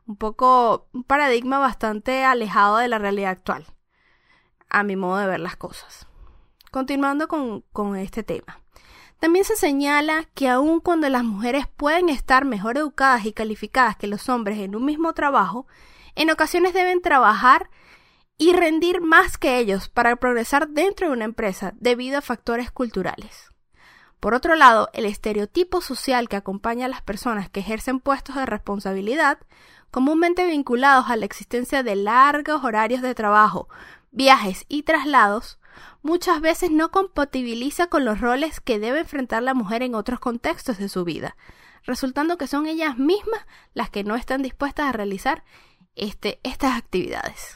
Un 0.05 0.17
poco, 0.17 0.89
un 0.93 1.03
paradigma 1.03 1.59
bastante 1.59 2.23
alejado 2.25 2.77
de 2.77 2.87
la 2.87 2.97
realidad 2.97 3.31
actual, 3.31 3.65
a 4.69 4.83
mi 4.83 4.95
modo 4.95 5.17
de 5.17 5.27
ver 5.27 5.39
las 5.39 5.55
cosas. 5.55 6.07
Continuando 6.71 7.27
con, 7.27 7.61
con 7.71 7.95
este 7.95 8.23
tema. 8.23 8.61
También 9.19 9.45
se 9.45 9.55
señala 9.55 10.25
que 10.33 10.49
aun 10.49 10.79
cuando 10.79 11.07
las 11.07 11.23
mujeres 11.23 11.67
pueden 11.67 12.09
estar 12.09 12.43
mejor 12.43 12.77
educadas 12.77 13.25
y 13.25 13.33
calificadas 13.33 13.95
que 13.95 14.07
los 14.07 14.27
hombres 14.29 14.57
en 14.57 14.75
un 14.75 14.83
mismo 14.83 15.13
trabajo, 15.13 15.67
en 16.15 16.31
ocasiones 16.31 16.73
deben 16.73 17.01
trabajar 17.03 17.69
y 18.39 18.53
rendir 18.53 19.01
más 19.01 19.37
que 19.37 19.59
ellos 19.59 19.89
para 19.89 20.15
progresar 20.15 20.69
dentro 20.69 21.07
de 21.07 21.13
una 21.13 21.25
empresa 21.25 21.73
debido 21.75 22.17
a 22.17 22.21
factores 22.21 22.71
culturales. 22.71 23.50
Por 24.21 24.35
otro 24.35 24.55
lado, 24.55 24.91
el 24.93 25.07
estereotipo 25.07 25.81
social 25.81 26.29
que 26.29 26.35
acompaña 26.35 26.85
a 26.85 26.89
las 26.89 27.01
personas 27.01 27.49
que 27.49 27.59
ejercen 27.59 27.99
puestos 27.99 28.35
de 28.35 28.45
responsabilidad, 28.45 29.39
comúnmente 29.89 30.45
vinculados 30.45 31.09
a 31.09 31.15
la 31.15 31.25
existencia 31.25 31.81
de 31.81 31.95
largos 31.95 32.63
horarios 32.63 33.01
de 33.01 33.15
trabajo, 33.15 33.67
viajes 34.11 34.65
y 34.69 34.83
traslados, 34.83 35.57
muchas 36.03 36.39
veces 36.39 36.69
no 36.69 36.91
compatibiliza 36.91 37.87
con 37.87 38.05
los 38.05 38.21
roles 38.21 38.59
que 38.59 38.77
debe 38.77 38.99
enfrentar 38.99 39.41
la 39.41 39.55
mujer 39.55 39.81
en 39.81 39.95
otros 39.95 40.19
contextos 40.19 40.77
de 40.77 40.87
su 40.87 41.03
vida, 41.03 41.35
resultando 41.83 42.37
que 42.37 42.45
son 42.45 42.67
ellas 42.67 42.99
mismas 42.99 43.41
las 43.73 43.89
que 43.89 44.03
no 44.03 44.15
están 44.15 44.43
dispuestas 44.43 44.85
a 44.85 44.91
realizar 44.91 45.43
este, 45.95 46.39
estas 46.43 46.77
actividades. 46.77 47.55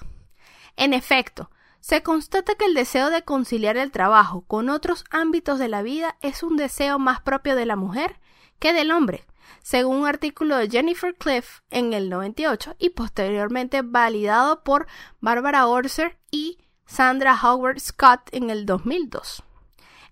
En 0.77 0.95
efecto, 0.95 1.51
se 1.85 2.01
constata 2.01 2.55
que 2.55 2.65
el 2.65 2.73
deseo 2.73 3.11
de 3.11 3.21
conciliar 3.21 3.77
el 3.77 3.91
trabajo 3.91 4.43
con 4.47 4.69
otros 4.69 5.03
ámbitos 5.11 5.59
de 5.59 5.67
la 5.67 5.83
vida 5.83 6.17
es 6.21 6.41
un 6.41 6.57
deseo 6.57 6.97
más 6.97 7.21
propio 7.21 7.55
de 7.55 7.67
la 7.67 7.75
mujer 7.75 8.19
que 8.57 8.73
del 8.73 8.89
hombre, 8.89 9.27
según 9.61 9.97
un 9.97 10.07
artículo 10.07 10.57
de 10.57 10.67
Jennifer 10.67 11.13
Cliff 11.13 11.59
en 11.69 11.93
el 11.93 12.09
98 12.09 12.75
y 12.79 12.89
posteriormente 12.89 13.83
validado 13.83 14.63
por 14.63 14.87
Barbara 15.19 15.67
Orser 15.67 16.17
y 16.31 16.57
Sandra 16.87 17.39
Howard 17.39 17.79
Scott 17.79 18.29
en 18.31 18.49
el 18.49 18.65
2002. 18.65 19.43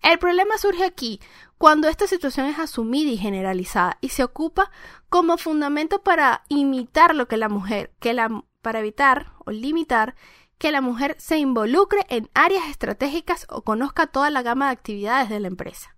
El 0.04 0.20
problema 0.20 0.60
surge 0.60 0.84
aquí 0.84 1.20
cuando 1.58 1.88
esta 1.88 2.06
situación 2.06 2.46
es 2.46 2.60
asumida 2.60 3.10
y 3.10 3.18
generalizada 3.18 3.98
y 4.00 4.10
se 4.10 4.24
ocupa 4.24 4.70
como 5.10 5.40
fundamento 5.40 6.04
para 6.04 6.44
imitar 6.50 7.16
lo 7.16 7.28
que 7.28 7.38
la 7.38 7.50
mujer, 7.50 7.96
que 8.00 8.14
la, 8.14 8.44
para 8.62 8.78
evitar 8.78 9.32
o 9.44 9.50
limitar 9.50 10.14
que 10.58 10.72
la 10.72 10.82
mujer 10.82 11.16
se 11.20 11.38
involucre 11.38 12.06
en 12.10 12.30
áreas 12.34 12.70
estratégicas 12.70 13.46
o 13.50 13.64
conozca 13.64 14.08
toda 14.08 14.30
la 14.30 14.42
gama 14.42 14.68
de 14.68 14.74
actividades 14.74 15.30
de 15.30 15.40
la 15.40 15.48
empresa. 15.48 15.96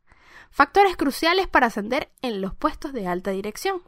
Factores 0.49 0.97
cruciales 0.97 1.47
para 1.47 1.67
ascender 1.67 2.11
en 2.21 2.41
los 2.41 2.53
puestos 2.53 2.93
de 2.93 3.07
alta 3.07 3.31
dirección. 3.31 3.81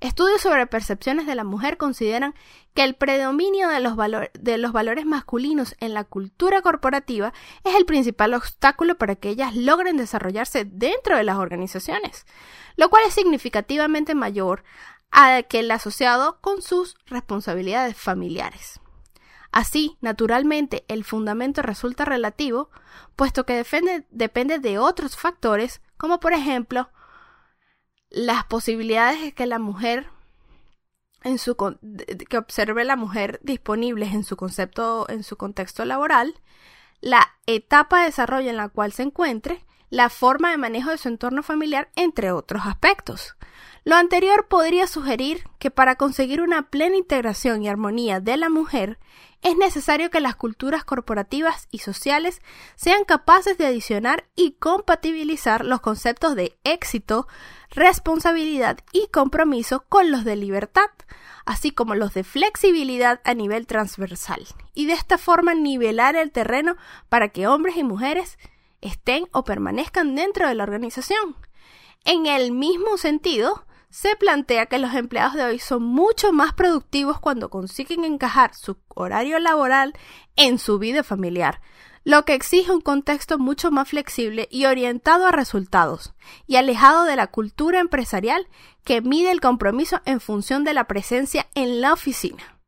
Estudios 0.00 0.40
sobre 0.40 0.66
percepciones 0.66 1.26
de 1.26 1.34
la 1.34 1.44
mujer 1.44 1.76
consideran 1.76 2.34
que 2.72 2.84
el 2.84 2.94
predominio 2.94 3.68
de 3.68 3.80
los, 3.80 4.72
valores 4.72 5.04
masculinos 5.04 5.76
en 5.78 5.92
la 5.92 6.04
cultura 6.04 6.62
corporativa 6.62 7.34
es 7.64 7.74
el 7.74 7.84
principal 7.84 8.32
obstáculo 8.32 8.96
para 8.96 9.14
que 9.14 9.28
ellas 9.28 9.54
logren 9.54 9.98
desarrollarse 9.98 10.64
dentro 10.64 11.18
de 11.18 11.24
las 11.24 11.36
organizaciones, 11.36 12.24
lo 12.76 12.88
cual 12.88 13.02
es 13.06 13.12
significativamente 13.12 14.14
mayor 14.14 14.64
a 15.10 15.42
que 15.42 15.60
el 15.60 15.70
asociado 15.70 16.40
con 16.40 16.62
sus 16.62 16.96
responsabilidades 17.06 17.94
familiares. 17.94 18.80
Así, 19.52 19.96
naturalmente, 20.00 20.84
el 20.88 21.04
fundamento 21.04 21.62
resulta 21.62 22.04
relativo, 22.04 22.70
puesto 23.16 23.44
que 23.44 23.64
depende 24.10 24.58
de 24.58 24.78
otros 24.78 25.16
factores, 25.16 25.80
como 25.96 26.20
por 26.20 26.32
ejemplo 26.32 26.90
las 28.10 28.44
posibilidades 28.44 29.20
de 29.20 29.32
que 29.32 29.46
la 29.46 29.58
mujer 29.58 30.08
en 31.22 31.38
su 31.38 31.56
que 31.56 32.38
observe 32.38 32.84
la 32.84 32.96
mujer 32.96 33.40
disponibles 33.42 34.14
en 34.14 34.24
su 34.24 34.36
concepto 34.36 35.06
en 35.08 35.22
su 35.22 35.36
contexto 35.36 35.84
laboral, 35.84 36.34
la 37.00 37.28
etapa 37.46 38.00
de 38.00 38.06
desarrollo 38.06 38.50
en 38.50 38.56
la 38.56 38.68
cual 38.68 38.92
se 38.92 39.02
encuentre, 39.02 39.64
la 39.90 40.08
forma 40.08 40.50
de 40.50 40.58
manejo 40.58 40.90
de 40.90 40.98
su 40.98 41.08
entorno 41.08 41.42
familiar, 41.42 41.90
entre 41.96 42.32
otros 42.32 42.62
aspectos. 42.64 43.36
Lo 43.84 43.96
anterior 43.96 44.46
podría 44.46 44.86
sugerir 44.86 45.44
que 45.58 45.70
para 45.70 45.96
conseguir 45.96 46.42
una 46.42 46.68
plena 46.68 46.96
integración 46.96 47.62
y 47.62 47.68
armonía 47.68 48.20
de 48.20 48.36
la 48.36 48.50
mujer, 48.50 48.98
es 49.42 49.56
necesario 49.56 50.10
que 50.10 50.20
las 50.20 50.36
culturas 50.36 50.84
corporativas 50.84 51.66
y 51.70 51.78
sociales 51.78 52.42
sean 52.76 53.04
capaces 53.04 53.56
de 53.56 53.64
adicionar 53.64 54.26
y 54.36 54.52
compatibilizar 54.52 55.64
los 55.64 55.80
conceptos 55.80 56.34
de 56.34 56.58
éxito, 56.62 57.26
responsabilidad 57.70 58.80
y 58.92 59.08
compromiso 59.08 59.86
con 59.88 60.10
los 60.10 60.24
de 60.24 60.36
libertad, 60.36 60.90
así 61.46 61.70
como 61.70 61.94
los 61.94 62.12
de 62.12 62.22
flexibilidad 62.22 63.22
a 63.24 63.32
nivel 63.32 63.66
transversal, 63.66 64.46
y 64.74 64.86
de 64.86 64.92
esta 64.92 65.16
forma 65.16 65.54
nivelar 65.54 66.16
el 66.16 66.32
terreno 66.32 66.76
para 67.08 67.30
que 67.30 67.46
hombres 67.46 67.78
y 67.78 67.84
mujeres 67.84 68.38
estén 68.82 69.26
o 69.32 69.42
permanezcan 69.44 70.14
dentro 70.14 70.48
de 70.48 70.54
la 70.54 70.64
organización. 70.64 71.36
En 72.04 72.26
el 72.26 72.52
mismo 72.52 72.98
sentido, 72.98 73.64
se 73.90 74.14
plantea 74.16 74.66
que 74.66 74.78
los 74.78 74.94
empleados 74.94 75.34
de 75.34 75.44
hoy 75.44 75.58
son 75.58 75.82
mucho 75.82 76.32
más 76.32 76.54
productivos 76.54 77.18
cuando 77.20 77.50
consiguen 77.50 78.04
encajar 78.04 78.54
su 78.54 78.76
horario 78.88 79.38
laboral 79.38 79.94
en 80.36 80.58
su 80.58 80.78
vida 80.78 81.02
familiar, 81.02 81.60
lo 82.04 82.24
que 82.24 82.34
exige 82.34 82.72
un 82.72 82.80
contexto 82.80 83.38
mucho 83.38 83.70
más 83.70 83.88
flexible 83.88 84.48
y 84.50 84.64
orientado 84.64 85.26
a 85.26 85.32
resultados, 85.32 86.14
y 86.46 86.56
alejado 86.56 87.04
de 87.04 87.16
la 87.16 87.26
cultura 87.26 87.80
empresarial 87.80 88.48
que 88.84 89.02
mide 89.02 89.32
el 89.32 89.40
compromiso 89.40 90.00
en 90.04 90.20
función 90.20 90.64
de 90.64 90.74
la 90.74 90.84
presencia 90.84 91.48
en 91.54 91.80
la 91.80 91.92
oficina. 91.92 92.58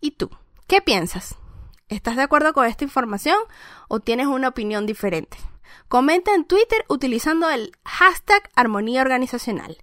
¿Y 0.00 0.12
tú? 0.12 0.30
¿Qué 0.66 0.80
piensas? 0.80 1.36
¿Estás 1.88 2.16
de 2.16 2.22
acuerdo 2.22 2.52
con 2.52 2.66
esta 2.66 2.84
información 2.84 3.38
o 3.88 4.00
tienes 4.00 4.26
una 4.26 4.48
opinión 4.48 4.86
diferente? 4.86 5.38
Comenta 5.88 6.34
en 6.34 6.44
Twitter 6.44 6.84
utilizando 6.88 7.50
el 7.50 7.72
hashtag 7.84 8.48
armonía 8.54 9.02
organizacional. 9.02 9.78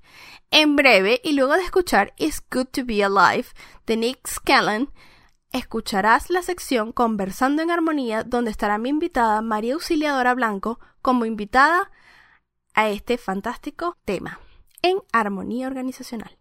En 0.52 0.76
breve, 0.76 1.22
y 1.24 1.34
luego 1.34 1.54
de 1.54 1.64
escuchar 1.64 2.14
It's 2.18 2.44
Good 2.52 2.68
to 2.68 2.86
Be 2.86 3.04
Alive 3.04 3.48
de 3.86 3.98
Nick 3.98 4.28
Scallon, 4.28 4.92
escucharás 5.52 6.30
la 6.30 6.42
sección 6.42 6.92
Conversando 6.92 7.62
en 7.62 7.72
Armonía, 7.72 8.24
donde 8.24 8.52
estará 8.52 8.78
mi 8.78 8.90
invitada 8.90 9.42
María 9.42 9.74
Auxiliadora 9.74 10.34
Blanco 10.34 10.80
como 11.02 11.26
invitada 11.26 11.92
a 12.74 12.90
este 12.90 13.18
fantástico 13.18 13.98
tema 14.06 14.40
en 14.82 15.00
armonía 15.12 15.68
organizacional. 15.68 16.38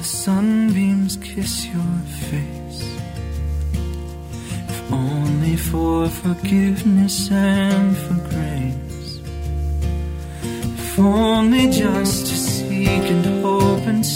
The 0.00 0.06
sunbeams 0.06 1.18
kiss 1.18 1.66
your 1.66 1.94
face. 2.30 2.82
If 4.70 4.92
only 4.92 5.56
for 5.56 6.08
forgiveness 6.08 7.30
and 7.30 7.94
for 8.04 8.18
grace. 8.30 9.20
If 10.78 10.98
only 10.98 11.68
just 11.68 12.26
to 12.28 12.34
seek 12.34 13.04
and 13.14 13.26
hope 13.42 13.86
and 13.92 14.06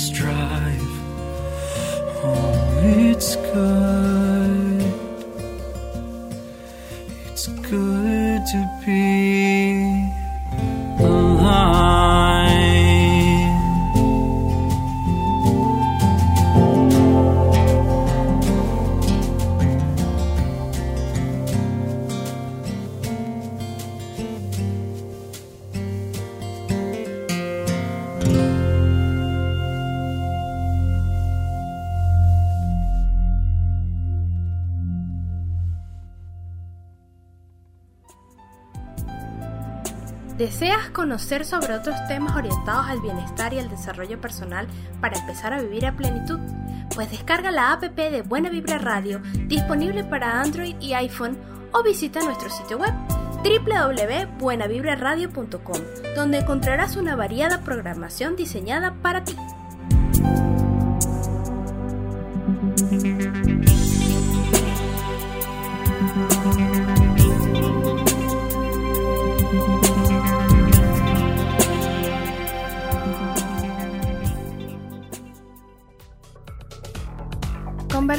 conocer 41.14 41.44
sobre 41.44 41.74
otros 41.74 41.94
temas 42.08 42.34
orientados 42.34 42.86
al 42.88 43.00
bienestar 43.00 43.54
y 43.54 43.60
al 43.60 43.68
desarrollo 43.68 44.20
personal 44.20 44.66
para 45.00 45.16
empezar 45.16 45.52
a 45.52 45.62
vivir 45.62 45.86
a 45.86 45.94
plenitud? 45.94 46.40
Pues 46.92 47.08
descarga 47.08 47.52
la 47.52 47.70
app 47.70 47.84
de 47.84 48.22
Buena 48.22 48.50
Vibra 48.50 48.78
Radio 48.78 49.22
disponible 49.46 50.02
para 50.02 50.40
Android 50.40 50.74
y 50.80 50.94
iPhone 50.94 51.38
o 51.70 51.84
visita 51.84 52.18
nuestro 52.24 52.50
sitio 52.50 52.78
web 52.78 52.92
www.buenavibraradio.com 53.44 55.80
donde 56.16 56.38
encontrarás 56.38 56.96
una 56.96 57.14
variada 57.14 57.60
programación 57.60 58.34
diseñada 58.34 58.94
para 59.00 59.22
ti. 59.22 59.36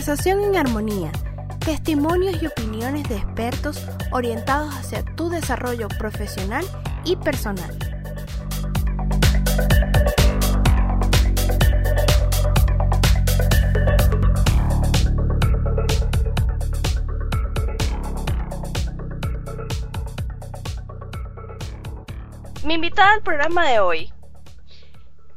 Conversación 0.06 0.44
en 0.44 0.56
armonía. 0.56 1.12
Testimonios 1.66 2.40
y 2.40 2.46
opiniones 2.46 3.10
de 3.10 3.16
expertos 3.16 3.88
orientados 4.12 4.72
hacia 4.76 5.04
tu 5.16 5.30
desarrollo 5.32 5.88
profesional 5.88 6.64
y 7.06 7.16
personal. 7.16 7.76
Mi 22.64 22.76
invitada 22.76 23.16
al 23.16 23.24
programa 23.24 23.68
de 23.68 23.80
hoy, 23.80 24.14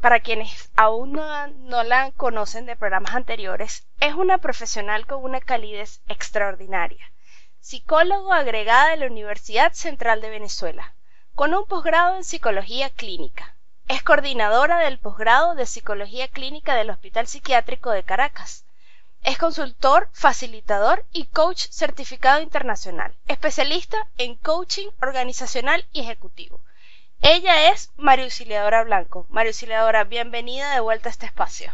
para 0.03 0.21
quienes 0.21 0.53
aún 0.79 1.11
no, 1.11 1.83
la 1.83 2.13
conocen 2.13 2.65
de 2.65 2.77
programas 2.77 3.17
anteriores, 3.17 3.85
es 3.99 4.15
una 4.15 4.39
profesional 4.39 5.07
con 5.07 5.25
una 5.25 5.41
calidez 5.41 6.03
extraordinaria, 6.07 7.11
psicólogo 7.59 8.33
agregada 8.33 8.91
de 8.91 8.99
la 8.99 9.07
Universidad 9.07 9.73
Central 9.73 10.21
de 10.21 10.31
Venezuela, 10.31 10.95
con 11.35 11.53
un 11.53 11.67
posgrado 11.67 12.15
en 12.15 12.23
psicología 12.23 12.91
clínica. 12.91 13.57
Es 13.89 14.05
coordinadora 14.05 14.79
del 14.79 15.01
posgrado 15.01 15.57
de 15.57 15.67
psicología 15.67 16.29
clínica 16.29 16.77
del 16.77 16.91
Hospital 16.91 17.27
Psiquiátrico 17.27 17.91
de 17.91 18.05
Caracas. 18.05 18.65
Es 19.25 19.37
consultor, 19.37 20.09
facilitador 20.13 21.05
y 21.11 21.25
coach 21.25 21.67
certificado 21.71 22.41
internacional, 22.41 23.17
especialista 23.27 24.07
en 24.17 24.37
coaching 24.37 24.91
organizacional 25.01 25.85
y 25.93 26.03
ejecutivo. 26.03 26.61
Ella 27.21 27.71
es 27.73 27.93
María 27.97 28.25
Auxiliadora 28.25 28.85
Blanco. 28.85 29.27
María 29.29 29.51
Auxiliadora, 29.51 30.05
bienvenida 30.05 30.73
de 30.75 30.81
vuelta 30.81 31.09
a 31.09 31.13
este 31.13 31.27
espacio. 31.27 31.73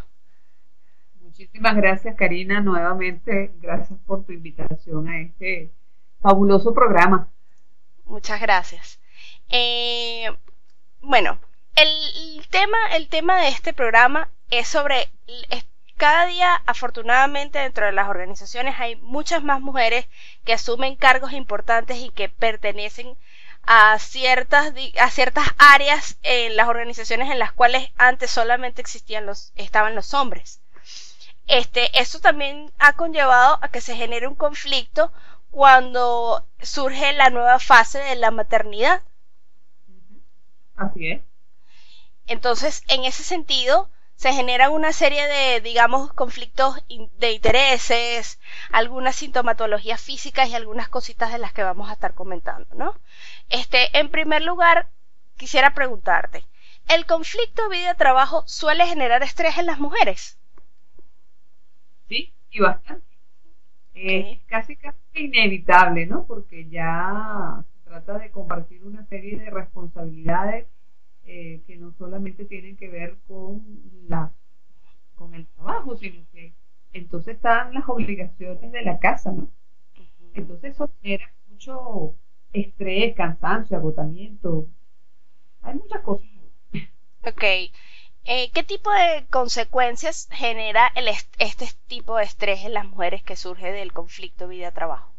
Muchísimas 1.21 1.77
gracias, 1.77 2.17
Karina. 2.17 2.61
Nuevamente, 2.61 3.53
gracias 3.61 3.99
por 4.07 4.25
tu 4.25 4.33
invitación 4.33 5.09
a 5.09 5.21
este 5.21 5.73
fabuloso 6.21 6.73
programa. 6.73 7.29
Muchas 8.07 8.41
gracias. 8.41 9.01
Eh, 9.51 10.31
bueno, 11.01 11.39
el 11.77 12.47
tema, 12.49 12.79
el 12.97 13.09
tema 13.09 13.41
de 13.43 13.49
este 13.49 13.73
programa 13.73 14.31
es 14.51 14.69
sobre 14.69 15.09
cada 15.97 16.27
día, 16.27 16.63
afortunadamente, 16.67 17.59
dentro 17.59 17.87
de 17.87 17.93
las 17.93 18.09
organizaciones 18.09 18.75
hay 18.79 18.97
muchas 18.97 19.43
más 19.43 19.61
mujeres 19.61 20.07
que 20.45 20.53
asumen 20.53 20.97
cargos 20.97 21.33
importantes 21.33 21.99
y 21.99 22.11
que 22.11 22.29
pertenecen 22.29 23.17
a 23.67 23.99
ciertas, 23.99 24.73
a 25.01 25.11
ciertas 25.11 25.49
áreas 25.59 26.19
en 26.23 26.57
las 26.57 26.69
organizaciones 26.69 27.31
en 27.31 27.39
las 27.39 27.53
cuales 27.53 27.91
antes 27.97 28.31
solamente 28.31 28.81
existían 28.81 29.27
los, 29.27 29.53
estaban 29.57 29.95
los 29.95 30.15
hombres. 30.15 30.61
Este, 31.47 32.01
esto 32.01 32.21
también 32.21 32.73
ha 32.79 32.95
conllevado 32.95 33.59
a 33.61 33.69
que 33.69 33.81
se 33.81 33.97
genere 33.97 34.27
un 34.27 34.35
conflicto 34.35 35.13
cuando 35.51 36.47
surge 36.61 37.13
la 37.13 37.31
nueva 37.31 37.59
fase 37.59 37.99
de 37.99 38.17
la 38.17 38.31
maternidad. 38.31 39.03
Así 40.77 41.11
es. 41.13 41.23
Entonces, 42.27 42.83
en 42.89 43.05
ese 43.05 43.23
sentido, 43.23 43.91
se 44.17 44.33
generan 44.33 44.73
una 44.73 44.93
serie 44.93 45.27
de, 45.27 45.61
digamos, 45.61 46.13
conflictos 46.13 46.77
de 47.19 47.33
intereses, 47.33 48.41
algunas 48.71 49.17
sintomatologías 49.17 50.01
físicas 50.01 50.49
y 50.49 50.55
algunas 50.55 50.89
cositas 50.89 51.33
de 51.33 51.39
las 51.39 51.53
que 51.53 51.63
vamos 51.63 51.91
a 51.91 51.95
estar 51.95 52.15
comentando, 52.15 52.75
¿no? 52.75 52.95
Este, 53.51 53.97
en 53.99 54.11
primer 54.11 54.43
lugar, 54.43 54.89
quisiera 55.37 55.75
preguntarte, 55.75 56.45
¿el 56.89 57.07
conflicto 57.07 57.69
vida-trabajo 57.69 58.45
suele 58.47 58.87
generar 58.87 59.23
estrés 59.23 59.59
en 59.59 59.67
las 59.67 59.79
mujeres? 59.81 60.39
Sí, 62.09 62.33
y 62.51 62.61
bastante. 62.61 63.05
Es 63.95 64.41
casi 64.47 64.77
casi 64.77 64.99
inevitable, 65.15 66.07
¿no? 66.07 66.25
Porque 66.27 66.69
ya 66.69 67.63
se 67.63 67.91
trata 67.91 68.19
de 68.19 68.31
compartir 68.31 68.85
una 68.85 69.07
serie 69.07 69.39
de 69.39 69.51
responsabilidades 69.51 70.67
eh, 71.27 71.63
que 71.67 71.77
no 71.77 71.93
solamente 71.93 72.45
tienen 72.45 72.77
que 72.77 72.89
ver 72.89 73.17
con 73.27 73.63
la 74.09 74.33
con 75.15 75.35
el 75.35 75.47
trabajo, 75.47 75.97
sino 75.97 76.23
que 76.33 76.53
entonces 76.93 77.37
están 77.37 77.73
las 77.73 77.89
obligaciones 77.89 78.73
de 78.73 78.83
la 78.83 78.99
casa, 78.99 79.33
¿no? 79.33 79.49
Entonces 80.35 80.75
eso 80.75 80.91
genera 81.01 81.33
mucho 81.49 82.15
estrés, 82.53 83.15
cansancio, 83.15 83.77
agotamiento. 83.77 84.67
Hay 85.63 85.75
muchas 85.75 86.03
cosas. 86.03 86.29
Ok. 87.27 87.43
Eh, 88.27 88.51
¿Qué 88.53 88.63
tipo 88.63 88.91
de 88.91 89.27
consecuencias 89.31 90.29
genera 90.33 90.91
el 90.95 91.09
este 91.39 91.67
tipo 91.87 92.17
de 92.17 92.25
estrés 92.25 92.65
en 92.65 92.75
las 92.75 92.87
mujeres 92.87 93.23
que 93.23 93.37
surge 93.37 93.71
del 93.71 93.93
conflicto 93.93 94.49
vida-trabajo? 94.49 95.13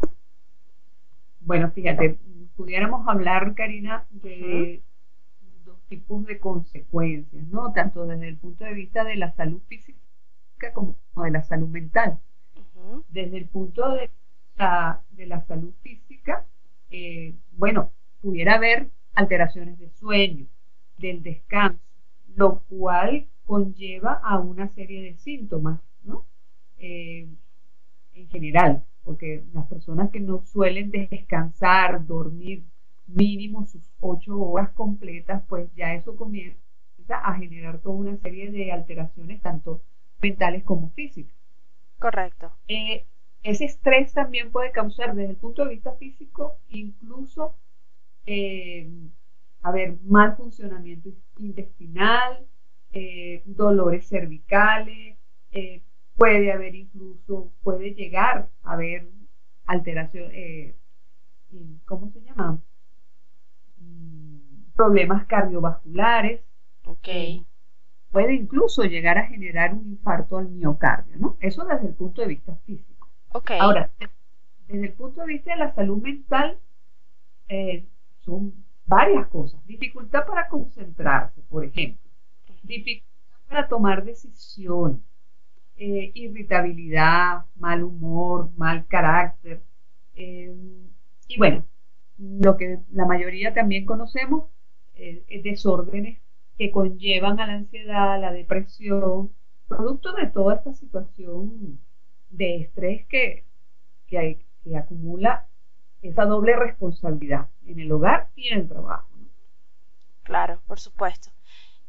Bueno, 1.40 1.72
fíjate, 1.72 2.18
pudiéramos 2.56 3.08
hablar, 3.08 3.54
Karina, 3.54 4.06
de 4.10 4.82
tipos 5.88 6.26
de 6.26 6.40
consecuencias, 6.40 7.46
¿no? 7.48 7.72
Tanto 7.74 8.06
desde 8.06 8.28
el 8.28 8.38
punto 8.38 8.66
de 8.66 8.74
vista 8.74 9.04
de 9.04 9.16
la 9.16 9.32
salud 9.32 9.62
física 9.68 10.00
como 10.74 10.96
de 11.24 11.32
la 11.32 11.44
salud 11.44 11.68
mental. 11.68 12.20
Desde 13.10 13.38
el 13.38 13.48
punto 13.48 13.90
de 13.96 14.10
vista 14.48 15.02
de 15.12 15.26
la 15.26 15.42
salud 15.46 15.74
física, 15.82 16.46
eh, 16.92 17.36
bueno, 17.54 17.92
pudiera 18.22 18.56
haber 18.56 18.90
alteraciones 19.14 19.80
de 19.80 19.90
sueño, 19.90 20.48
del 20.98 21.24
descanso, 21.24 21.80
lo 22.36 22.60
cual 22.70 23.28
conlleva 23.46 24.14
a 24.24 24.40
una 24.40 24.68
serie 24.70 25.04
de 25.04 25.18
síntomas, 25.18 25.80
¿no? 26.04 26.26
Eh, 26.78 27.28
en 28.14 28.30
general, 28.30 28.84
porque 29.04 29.44
las 29.54 29.68
personas 29.68 30.10
que 30.10 30.20
no 30.20 30.44
suelen 30.46 30.92
descansar, 30.92 32.06
dormir 32.06 32.64
mínimo 33.08 33.66
sus 33.66 33.92
ocho 34.00 34.38
horas 34.40 34.72
completas, 34.72 35.44
pues 35.48 35.68
ya 35.76 35.94
eso 35.94 36.16
comienza 36.16 36.60
a 37.08 37.34
generar 37.36 37.80
toda 37.80 37.96
una 37.96 38.18
serie 38.18 38.50
de 38.52 38.72
alteraciones, 38.72 39.42
tanto 39.42 39.82
mentales 40.22 40.64
como 40.64 40.90
físicas. 40.90 41.36
Correcto. 42.00 42.52
Eh, 42.68 43.06
ese 43.44 43.66
estrés 43.66 44.14
también 44.14 44.52
puede 44.52 44.72
causar 44.72 45.14
desde 45.14 45.32
el 45.32 45.38
punto 45.38 45.64
de 45.64 45.70
vista 45.70 45.94
físico 45.94 46.58
incluso, 46.70 47.54
eh, 48.26 48.90
a 49.62 49.72
ver, 49.72 49.98
mal 50.04 50.36
funcionamiento 50.36 51.10
intestinal, 51.38 52.46
eh, 52.92 53.42
dolores 53.46 54.08
cervicales, 54.08 55.18
puede 56.16 56.52
haber 56.52 56.76
incluso, 56.76 57.52
puede 57.64 57.94
llegar 57.94 58.50
a 58.64 58.74
haber 58.74 59.08
alteración, 59.66 60.32
¿cómo 61.86 62.10
se 62.10 62.22
llama? 62.22 62.60
Problemas 64.76 65.26
cardiovasculares. 65.26 66.42
Okay. 66.88 67.44
puede 68.12 68.36
incluso 68.36 68.84
llegar 68.84 69.18
a 69.18 69.28
generar 69.28 69.74
un 69.74 69.88
infarto 69.88 70.38
al 70.38 70.50
miocardio, 70.50 71.18
¿no? 71.18 71.36
Eso 71.40 71.66
desde 71.66 71.88
el 71.88 71.96
punto 71.96 72.22
de 72.22 72.28
vista 72.28 72.56
físico. 72.66 73.10
Okay. 73.34 73.58
Ahora, 73.60 73.90
desde 74.68 74.86
el 74.86 74.94
punto 74.94 75.22
de 75.22 75.28
vista 75.28 75.52
de 75.52 75.58
la 75.58 75.74
salud 75.74 76.02
mental, 76.02 76.60
eh, 77.50 77.88
son 78.20 78.54
varias 78.86 79.28
cosas. 79.28 79.66
Dificultad 79.66 80.26
para 80.26 80.48
concentrarse, 80.48 81.42
por 81.50 81.66
ejemplo. 81.66 82.10
Dificultad 82.64 83.40
para 83.48 83.68
tomar 83.68 84.04
decisiones. 84.04 85.02
Eh, 85.78 86.12
irritabilidad, 86.14 87.46
mal 87.58 87.84
humor, 87.84 88.50
mal 88.56 88.86
carácter. 88.88 89.62
Eh, 90.16 90.56
y 91.28 91.38
bueno, 91.38 91.66
lo 92.18 92.56
que 92.56 92.80
la 92.92 93.06
mayoría 93.06 93.54
también 93.54 93.86
conocemos, 93.86 94.46
eh, 94.98 95.42
desórdenes 95.44 96.20
que 96.58 96.72
conllevan 96.72 97.40
a 97.40 97.48
la 97.48 97.54
ansiedad, 97.54 98.20
la 98.20 98.32
depresión, 98.32 99.32
producto 99.68 100.14
de 100.14 100.28
toda 100.28 100.56
esta 100.56 100.74
situación 100.74 101.80
de 102.30 102.58
estrés 102.58 103.06
que, 103.08 103.46
que, 104.08 104.40
que 104.64 104.78
acumula 104.78 105.48
esa 106.02 106.26
doble 106.26 106.56
responsabilidad 106.56 107.50
en 107.66 107.80
el 107.80 107.92
hogar 107.92 108.30
y 108.36 108.50
en 108.50 108.60
el 108.62 108.70
trabajo. 108.70 109.10
Claro, 110.24 110.60
por 110.68 110.80
supuesto. 110.80 111.30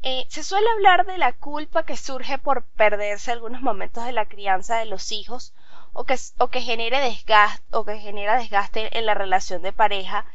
Eh, 0.03 0.27
se 0.29 0.42
suele 0.42 0.69
hablar 0.71 1.07
de 1.07 1.19
la 1.19 1.33
culpa 1.33 1.85
que 1.85 1.97
surge 1.97 2.38
por 2.38 2.64
perderse 2.64 3.33
algunos 3.33 3.62
momentos 3.62 4.05
de 4.05 4.12
la 4.12 4.27
crianza 4.27 4.77
de 4.77 4.85
los 4.85 5.11
hijos 5.11 5.55
o 5.95 6.05
que, 6.05 6.16
o 6.38 6.49
que 6.49 6.61
genere 6.61 7.01
desgaste 7.01 7.64
o 7.71 7.85
que 7.85 7.99
genera 7.99 8.38
desgaste 8.38 8.97
en 8.99 9.07
la 9.07 9.14
relación 9.14 9.62
de 9.62 9.73
pareja 9.73 10.27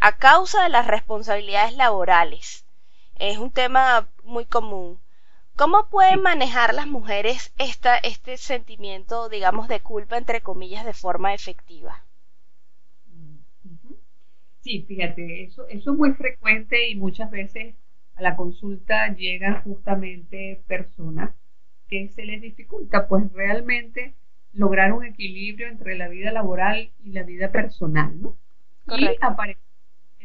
a 0.00 0.16
causa 0.16 0.62
de 0.62 0.70
las 0.70 0.86
responsabilidades 0.86 1.76
laborales. 1.76 2.66
Es 3.18 3.38
un 3.38 3.50
tema 3.50 4.08
muy 4.24 4.46
común. 4.46 4.98
¿Cómo 5.56 5.90
pueden 5.90 6.22
manejar 6.22 6.72
las 6.72 6.86
mujeres 6.86 7.52
esta, 7.58 7.98
este 7.98 8.38
sentimiento, 8.38 9.28
digamos, 9.28 9.68
de 9.68 9.80
culpa, 9.80 10.16
entre 10.16 10.40
comillas, 10.40 10.86
de 10.86 10.94
forma 10.94 11.34
efectiva? 11.34 12.02
Sí, 14.62 14.84
fíjate, 14.88 15.44
eso, 15.44 15.66
eso 15.68 15.92
es 15.92 15.98
muy 15.98 16.12
frecuente 16.12 16.88
y 16.88 16.94
muchas 16.94 17.30
veces 17.30 17.74
a 18.14 18.22
la 18.22 18.36
consulta 18.36 19.14
llegan 19.14 19.62
justamente 19.62 20.62
personas 20.66 21.34
que 21.88 22.08
se 22.08 22.24
les 22.24 22.40
dificulta, 22.40 23.08
pues 23.08 23.30
realmente 23.32 24.14
lograr 24.52 24.92
un 24.92 25.04
equilibrio 25.04 25.68
entre 25.68 25.96
la 25.96 26.08
vida 26.08 26.32
laboral 26.32 26.90
y 27.02 27.12
la 27.12 27.22
vida 27.22 27.52
personal, 27.52 28.20
¿no? 28.20 28.36
Y 28.86 29.06
aparecen 29.20 29.69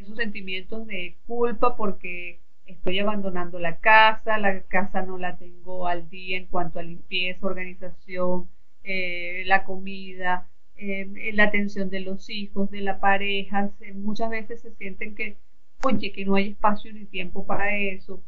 esos 0.05 0.17
sentimientos 0.17 0.87
de 0.87 1.17
culpa 1.25 1.75
porque 1.75 2.39
estoy 2.65 2.99
abandonando 2.99 3.59
la 3.59 3.79
casa, 3.79 4.37
la 4.37 4.61
casa 4.63 5.01
no 5.01 5.17
la 5.17 5.37
tengo 5.37 5.87
al 5.87 6.09
día 6.09 6.37
en 6.37 6.47
cuanto 6.47 6.79
a 6.79 6.83
limpieza, 6.83 7.45
organización, 7.45 8.49
eh, 8.83 9.43
la 9.45 9.63
comida, 9.63 10.47
eh, 10.77 11.31
la 11.33 11.45
atención 11.45 11.89
de 11.89 12.01
los 12.01 12.29
hijos, 12.29 12.71
de 12.71 12.81
la 12.81 12.99
pareja. 12.99 13.71
muchas 13.95 14.29
veces 14.29 14.61
se 14.61 14.71
sienten 14.75 15.15
que, 15.15 15.37
oye, 15.83 16.11
que 16.11 16.25
no 16.25 16.35
hay 16.35 16.49
espacio 16.49 16.93
ni 16.93 17.05
tiempo 17.05 17.45
para 17.45 17.75
eso. 17.77 18.21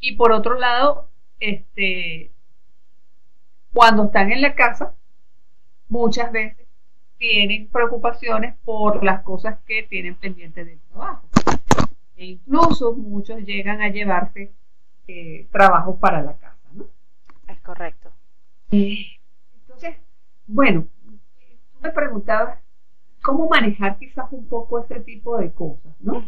Y 0.00 0.16
por 0.16 0.32
otro 0.32 0.58
lado, 0.58 1.10
este, 1.40 2.30
cuando 3.72 4.06
están 4.06 4.32
en 4.32 4.42
la 4.42 4.54
casa, 4.54 4.94
muchas 5.88 6.32
veces 6.32 6.59
tienen 7.20 7.68
preocupaciones 7.68 8.56
por 8.64 9.04
las 9.04 9.22
cosas 9.22 9.58
que 9.66 9.82
tienen 9.82 10.14
pendientes 10.14 10.66
del 10.66 10.80
trabajo. 10.88 11.28
E 12.16 12.24
incluso 12.24 12.94
muchos 12.94 13.44
llegan 13.44 13.82
a 13.82 13.90
llevarse 13.90 14.54
eh, 15.06 15.46
trabajos 15.52 15.98
para 15.98 16.22
la 16.22 16.32
casa, 16.38 16.66
¿no? 16.72 16.86
Es 17.46 17.60
correcto. 17.60 18.10
entonces, 18.70 19.96
bueno, 20.46 20.86
tú 21.04 21.80
me 21.82 21.90
preguntabas 21.90 22.58
cómo 23.20 23.50
manejar 23.50 23.98
quizás 23.98 24.32
un 24.32 24.48
poco 24.48 24.82
ese 24.82 25.00
tipo 25.00 25.36
de 25.36 25.52
cosas, 25.52 25.92
¿no? 26.00 26.24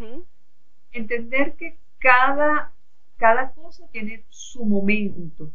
Entender 0.92 1.54
que 1.54 1.78
cada, 2.00 2.70
cada 3.16 3.52
cosa 3.52 3.88
tiene 3.92 4.24
su 4.28 4.66
momento. 4.66 5.50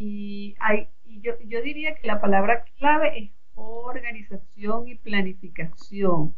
Y, 0.00 0.56
hay, 0.58 0.88
y 1.04 1.20
yo, 1.20 1.38
yo 1.46 1.62
diría 1.62 1.94
que 1.94 2.08
la 2.08 2.20
palabra 2.20 2.64
clave 2.76 3.18
es 3.18 3.30
organización 3.54 4.88
y 4.88 4.96
planificación 4.96 6.34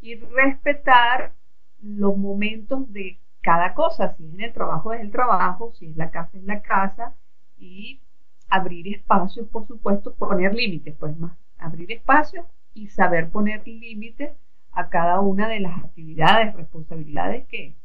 y 0.00 0.16
respetar 0.16 1.32
los 1.80 2.16
momentos 2.16 2.92
de 2.92 3.18
cada 3.40 3.74
cosa, 3.74 4.14
si 4.16 4.26
es 4.26 4.34
en 4.34 4.40
el 4.40 4.52
trabajo 4.52 4.92
es 4.92 5.00
el 5.00 5.10
trabajo, 5.10 5.72
si 5.72 5.86
es 5.86 5.96
la 5.96 6.10
casa 6.10 6.38
es 6.38 6.44
la 6.44 6.62
casa 6.62 7.14
y 7.58 8.00
abrir 8.48 8.94
espacios, 8.94 9.48
por 9.48 9.66
supuesto, 9.66 10.14
poner 10.14 10.54
límites, 10.54 10.94
pues 10.98 11.16
más, 11.16 11.36
abrir 11.58 11.90
espacios 11.90 12.46
y 12.74 12.88
saber 12.88 13.30
poner 13.30 13.66
límites 13.66 14.32
a 14.72 14.88
cada 14.88 15.20
una 15.20 15.48
de 15.48 15.60
las 15.60 15.84
actividades, 15.84 16.54
responsabilidades 16.54 17.46
que, 17.48 17.76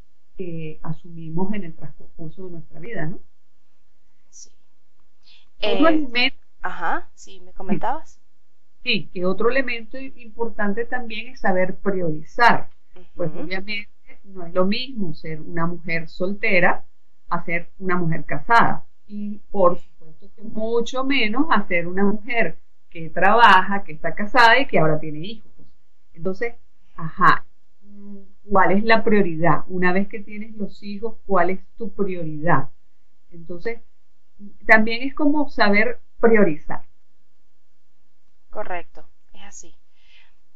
asumimos 0.83 1.51
en 1.55 1.63
el 1.63 1.73
transcurso 1.73 2.45
de 2.45 2.51
nuestra 2.51 2.79
vida, 2.79 3.07
¿no? 3.07 3.19
Sí. 4.29 4.51
Eh, 5.61 6.31
ajá, 6.61 7.09
sí, 7.15 7.39
me 7.39 7.53
comentabas. 7.53 8.16
Sí, 8.83 9.09
que 9.13 9.25
otro 9.25 9.49
elemento 9.49 9.97
importante 9.97 10.85
también 10.85 11.27
es 11.27 11.41
saber 11.41 11.75
priorizar. 11.75 12.69
Pues 13.15 13.31
obviamente 13.35 13.89
no 14.23 14.45
es 14.45 14.53
lo 14.53 14.65
mismo 14.65 15.13
ser 15.13 15.41
una 15.41 15.65
mujer 15.65 16.07
soltera 16.07 16.85
a 17.29 17.43
ser 17.43 17.69
una 17.79 17.97
mujer 17.97 18.23
casada. 18.25 18.85
Y 19.07 19.39
por 19.51 19.77
supuesto 19.79 20.29
que 20.35 20.43
mucho 20.43 21.03
menos 21.03 21.47
a 21.49 21.67
ser 21.67 21.87
una 21.87 22.03
mujer 22.03 22.57
que 22.89 23.09
trabaja, 23.09 23.83
que 23.83 23.93
está 23.93 24.15
casada 24.15 24.59
y 24.59 24.67
que 24.67 24.79
ahora 24.79 24.99
tiene 24.99 25.19
hijos. 25.19 25.51
Entonces, 26.13 26.55
ajá, 26.95 27.45
¿cuál 28.49 28.71
es 28.71 28.83
la 28.83 29.03
prioridad? 29.03 29.63
Una 29.67 29.93
vez 29.93 30.07
que 30.07 30.19
tienes 30.19 30.55
los 30.55 30.81
hijos, 30.81 31.17
¿cuál 31.25 31.51
es 31.51 31.59
tu 31.77 31.91
prioridad? 31.93 32.69
Entonces, 33.31 33.81
también 34.65 35.03
es 35.03 35.13
como 35.13 35.49
saber 35.49 35.99
priorizar. 36.19 36.86
Correcto, 38.57 39.07
es 39.33 39.43
así. 39.43 39.77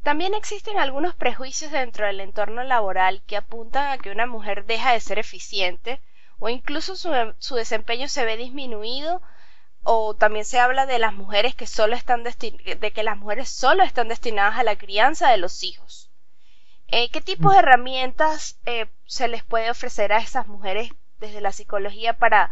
También 0.02 0.34
existen 0.34 0.80
algunos 0.80 1.14
prejuicios 1.14 1.72
dentro 1.72 2.08
del 2.08 2.20
entorno 2.20 2.64
laboral 2.64 3.22
que 3.28 3.38
apuntan 3.38 3.92
a 3.92 4.00
que 4.00 4.10
una 4.10 4.26
mujer 4.26 4.66
deja 4.66 4.92
de 4.92 5.00
ser 5.00 5.20
eficiente 5.20 6.02
o 6.40 6.50
incluso 6.50 6.96
su, 6.96 7.12
su 7.38 7.54
desempeño 7.54 8.08
se 8.08 8.26
ve 8.26 8.38
disminuido 8.38 9.22
o 9.84 10.16
también 10.16 10.46
se 10.46 10.60
habla 10.60 10.88
de 10.88 10.98
las 10.98 11.14
mujeres 11.14 11.54
que 11.54 11.68
solo 11.68 11.96
están 11.96 12.24
de 12.24 12.92
que 12.92 13.04
las 13.04 13.18
mujeres 13.18 13.50
solo 13.50 13.84
están 13.84 14.08
destinadas 14.08 14.58
a 14.58 14.64
la 14.64 14.78
crianza 14.78 15.30
de 15.30 15.38
los 15.38 15.62
hijos. 15.62 16.10
Eh, 16.88 17.12
¿Qué 17.12 17.22
tipos 17.22 17.54
de 17.54 17.60
herramientas 17.60 18.60
eh, 18.66 18.88
se 19.06 19.28
les 19.28 19.44
puede 19.44 19.70
ofrecer 19.70 20.12
a 20.12 20.18
esas 20.18 20.48
mujeres 20.48 20.90
desde 21.20 21.40
la 21.40 21.52
psicología 21.52 22.18
para 22.18 22.50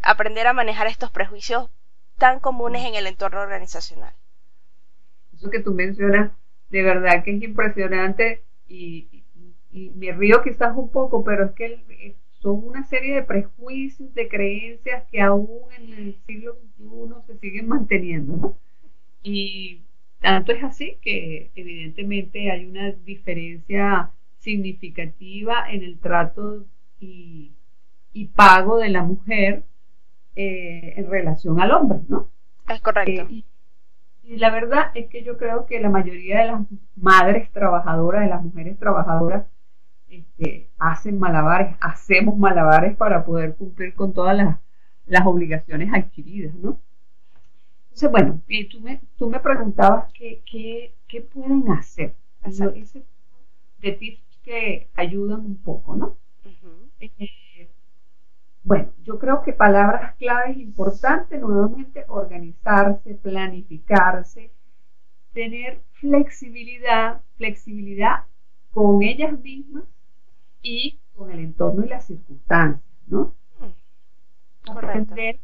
aprender 0.00 0.46
a 0.46 0.54
manejar 0.54 0.86
estos 0.86 1.10
prejuicios 1.10 1.68
tan 2.16 2.40
comunes 2.40 2.86
en 2.86 2.94
el 2.94 3.06
entorno 3.06 3.42
organizacional? 3.42 4.14
Eso 5.40 5.48
que 5.48 5.60
tú 5.60 5.72
mencionas 5.72 6.32
de 6.68 6.82
verdad 6.82 7.24
que 7.24 7.34
es 7.34 7.42
impresionante 7.42 8.42
y, 8.68 9.08
me 9.72 10.12
río 10.12 10.42
quizás 10.42 10.76
un 10.76 10.90
poco, 10.90 11.24
pero 11.24 11.46
es 11.46 11.52
que 11.52 12.16
son 12.40 12.62
una 12.64 12.84
serie 12.84 13.14
de 13.14 13.22
prejuicios, 13.22 14.12
de 14.14 14.28
creencias 14.28 15.04
que 15.10 15.20
aún 15.20 15.72
en 15.78 15.92
el 15.92 16.16
siglo 16.26 16.56
XXI 16.76 17.26
se 17.26 17.38
siguen 17.38 17.68
manteniendo, 17.68 18.36
¿no? 18.36 18.58
Y 19.22 19.82
tanto 20.18 20.52
es 20.52 20.62
así 20.64 20.98
que 21.00 21.52
evidentemente 21.54 22.50
hay 22.50 22.66
una 22.66 22.90
diferencia 22.90 24.10
significativa 24.38 25.70
en 25.70 25.84
el 25.84 26.00
trato 26.00 26.66
y, 26.98 27.52
pago 28.34 28.78
de 28.78 28.88
la 28.90 29.02
mujer 29.04 29.62
eh, 30.36 30.94
en 30.96 31.08
relación 31.08 31.60
al 31.60 31.70
hombre, 31.70 32.00
¿no? 32.08 32.28
Es 32.68 32.80
correcto. 32.80 33.22
Eh, 33.22 33.26
y 33.30 33.44
la 34.36 34.50
verdad 34.50 34.92
es 34.94 35.08
que 35.08 35.24
yo 35.24 35.36
creo 35.36 35.66
que 35.66 35.80
la 35.80 35.90
mayoría 35.90 36.40
de 36.40 36.46
las 36.46 36.60
madres 36.96 37.50
trabajadoras, 37.52 38.22
de 38.22 38.28
las 38.28 38.42
mujeres 38.42 38.78
trabajadoras, 38.78 39.46
este, 40.08 40.68
hacen 40.78 41.18
malabares, 41.18 41.76
hacemos 41.80 42.36
malabares 42.38 42.96
para 42.96 43.24
poder 43.24 43.56
cumplir 43.56 43.94
con 43.94 44.12
todas 44.12 44.36
las, 44.36 45.26
obligaciones 45.26 45.92
adquiridas, 45.92 46.54
¿no? 46.54 46.80
Entonces, 47.84 48.10
bueno, 48.10 48.40
tú 48.70 48.80
me, 48.80 49.00
tú 49.18 49.28
me 49.28 49.40
preguntabas 49.40 50.12
qué, 50.12 50.42
qué, 51.08 51.20
pueden 51.20 51.70
hacer. 51.72 52.14
Ese 52.44 53.04
de 53.78 53.92
tips 53.92 54.38
que 54.44 54.88
ayudan 54.94 55.40
un 55.40 55.56
poco, 55.56 55.96
¿no? 55.96 56.16
Bueno, 58.62 58.90
yo 59.04 59.18
creo 59.18 59.42
que 59.42 59.52
palabras 59.52 60.16
claves 60.16 60.58
importantes, 60.58 61.40
nuevamente, 61.40 62.04
organizarse, 62.08 63.14
planificarse, 63.14 64.50
tener 65.32 65.80
flexibilidad, 65.92 67.22
flexibilidad 67.36 68.24
con 68.72 69.02
ellas 69.02 69.38
mismas 69.40 69.84
y 70.62 71.00
con 71.14 71.30
el 71.30 71.40
entorno 71.40 71.84
y 71.84 71.88
las 71.88 72.06
circunstancias, 72.06 72.84
¿no? 73.06 73.34
Mm, 73.60 74.70
aprender, 74.70 75.40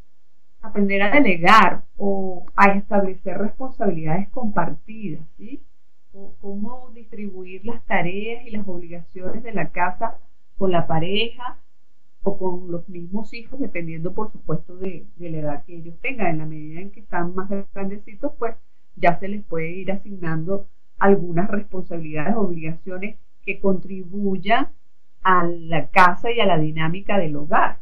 aprender 0.61 1.03
a 1.03 1.11
delegar 1.11 1.85
o 1.97 2.47
a 2.55 2.73
establecer 2.73 3.39
responsabilidades 3.39 4.29
compartidas, 4.29 5.27
¿sí? 5.39 5.63
O 6.13 6.35
cómo 6.41 6.91
distribuir 6.95 7.65
las 7.65 7.85
tareas 7.87 8.47
y 8.47 8.51
las 8.51 8.67
obligaciones 8.69 9.43
de 9.43 9.53
la 9.53 9.71
casa 9.71 10.19
con 10.59 10.71
la 10.71 10.87
pareja 10.87 11.59
o 12.27 12.37
con 12.39 12.73
los 12.73 12.89
mismos 12.89 13.33
hijos, 13.35 13.61
dependiendo 13.61 14.13
por 14.13 14.33
supuesto 14.33 14.77
de, 14.77 15.07
la 15.17 15.39
edad 15.39 15.65
que 15.65 15.77
ellos 15.77 15.95
tengan. 16.03 16.27
En 16.27 16.39
la 16.39 16.47
medida 16.47 16.81
en 16.81 16.91
que 16.91 16.99
están 16.99 17.37
más 17.37 17.49
grandecitos, 17.73 18.33
pues 18.37 18.57
ya 18.97 19.17
se 19.21 19.29
les 19.29 19.45
puede 19.45 19.71
ir 19.71 19.93
asignando 19.93 20.67
algunas 20.99 21.49
responsabilidades, 21.49 22.35
obligaciones 22.35 23.17
que 23.45 23.61
contribuyan 23.61 24.73
a 25.23 25.47
la 25.47 25.89
casa 25.91 26.33
y 26.33 26.41
a 26.41 26.47
la 26.47 26.59
dinámica 26.59 27.17
del 27.17 27.37
hogar. 27.37 27.79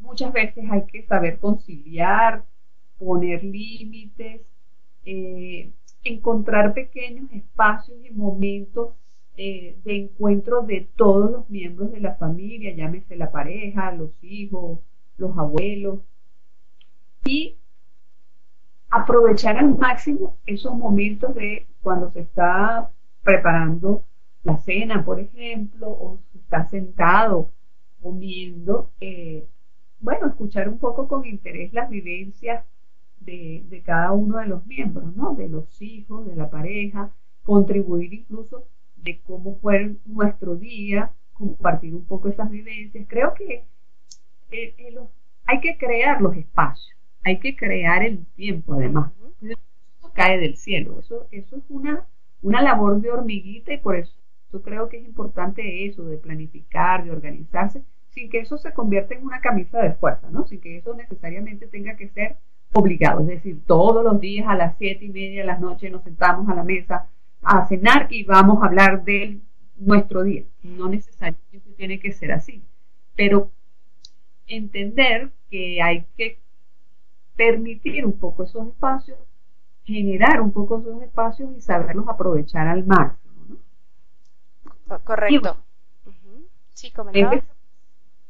Muchas 0.00 0.30
veces 0.30 0.70
hay 0.70 0.84
que 0.84 1.06
saber 1.06 1.38
conciliar, 1.38 2.44
poner 2.98 3.42
límites, 3.42 4.42
eh, 5.06 5.72
encontrar 6.04 6.74
pequeños 6.74 7.32
espacios 7.32 7.96
y 8.04 8.10
momentos 8.10 8.90
eh, 9.42 9.80
de 9.84 9.96
encuentro 9.96 10.60
de 10.60 10.90
todos 10.96 11.30
los 11.30 11.48
miembros 11.48 11.92
de 11.92 12.00
la 12.00 12.14
familia, 12.16 12.74
llámese 12.74 13.16
la 13.16 13.32
pareja, 13.32 13.90
los 13.90 14.10
hijos, 14.22 14.80
los 15.16 15.34
abuelos, 15.38 16.00
y 17.24 17.56
aprovechar 18.90 19.56
al 19.56 19.78
máximo 19.78 20.36
esos 20.44 20.76
momentos 20.76 21.34
de 21.34 21.66
cuando 21.80 22.10
se 22.10 22.20
está 22.20 22.90
preparando 23.22 24.04
la 24.42 24.58
cena, 24.58 25.06
por 25.06 25.18
ejemplo, 25.18 25.88
o 25.88 26.18
se 26.32 26.38
está 26.38 26.68
sentado 26.68 27.50
comiendo, 28.02 28.90
eh, 29.00 29.48
bueno, 30.00 30.26
escuchar 30.26 30.68
un 30.68 30.78
poco 30.78 31.08
con 31.08 31.24
interés 31.24 31.72
las 31.72 31.88
vivencias 31.88 32.66
de, 33.20 33.64
de, 33.70 33.82
cada 33.82 34.12
uno 34.12 34.36
de 34.36 34.48
los 34.48 34.66
miembros, 34.66 35.16
¿no? 35.16 35.34
De 35.34 35.48
los 35.48 35.80
hijos, 35.80 36.26
de 36.26 36.36
la 36.36 36.50
pareja, 36.50 37.10
contribuir 37.42 38.12
incluso 38.12 38.66
de 39.02 39.20
cómo 39.22 39.58
fue 39.60 39.96
nuestro 40.06 40.56
día, 40.56 41.12
compartir 41.32 41.94
un 41.94 42.04
poco 42.04 42.28
esas 42.28 42.50
vivencias. 42.50 43.06
Creo 43.08 43.34
que 43.34 43.64
eh, 44.50 44.74
eh, 44.78 44.98
hay 45.46 45.60
que 45.60 45.78
crear 45.78 46.20
los 46.20 46.36
espacios, 46.36 46.96
hay 47.24 47.38
que 47.38 47.56
crear 47.56 48.02
el 48.02 48.26
tiempo 48.34 48.74
además. 48.74 49.12
Eso 49.42 50.12
cae 50.12 50.38
del 50.38 50.56
cielo, 50.56 51.00
eso, 51.00 51.26
eso 51.30 51.56
es 51.56 51.64
una, 51.68 52.06
una 52.42 52.62
labor 52.62 53.00
de 53.00 53.10
hormiguita 53.10 53.72
y 53.72 53.78
por 53.78 53.96
eso 53.96 54.14
yo 54.52 54.62
creo 54.62 54.88
que 54.88 54.98
es 54.98 55.04
importante 55.04 55.86
eso, 55.86 56.04
de 56.04 56.16
planificar, 56.16 57.04
de 57.04 57.12
organizarse, 57.12 57.84
sin 58.08 58.28
que 58.28 58.40
eso 58.40 58.58
se 58.58 58.72
convierta 58.72 59.14
en 59.14 59.24
una 59.24 59.40
camisa 59.40 59.80
de 59.80 59.92
fuerza, 59.94 60.28
¿no? 60.30 60.46
Sin 60.46 60.60
que 60.60 60.78
eso 60.78 60.94
necesariamente 60.94 61.68
tenga 61.68 61.96
que 61.96 62.08
ser 62.08 62.36
obligado. 62.72 63.20
Es 63.20 63.28
decir, 63.28 63.64
todos 63.66 64.02
los 64.04 64.20
días 64.20 64.48
a 64.48 64.56
las 64.56 64.76
siete 64.78 65.04
y 65.04 65.10
media 65.10 65.42
de 65.42 65.46
la 65.46 65.58
noche 65.58 65.90
nos 65.90 66.02
sentamos 66.02 66.48
a 66.48 66.54
la 66.54 66.64
mesa 66.64 67.08
a 67.42 67.66
cenar 67.66 68.08
y 68.10 68.24
vamos 68.24 68.62
a 68.62 68.66
hablar 68.66 69.04
de 69.04 69.40
nuestro 69.76 70.22
día. 70.22 70.44
No 70.62 70.88
necesariamente 70.88 71.72
tiene 71.76 71.98
que 71.98 72.12
ser 72.12 72.32
así, 72.32 72.62
pero 73.16 73.50
entender 74.46 75.30
que 75.50 75.80
hay 75.82 76.06
que 76.16 76.38
permitir 77.36 78.04
un 78.04 78.18
poco 78.18 78.44
esos 78.44 78.68
espacios, 78.68 79.18
generar 79.84 80.40
un 80.40 80.52
poco 80.52 80.80
esos 80.80 81.02
espacios 81.02 81.56
y 81.56 81.60
saberlos 81.60 82.08
aprovechar 82.08 82.68
al 82.68 82.84
máximo. 82.84 83.30
Correcto. 85.04 85.56
Sí, 86.74 86.92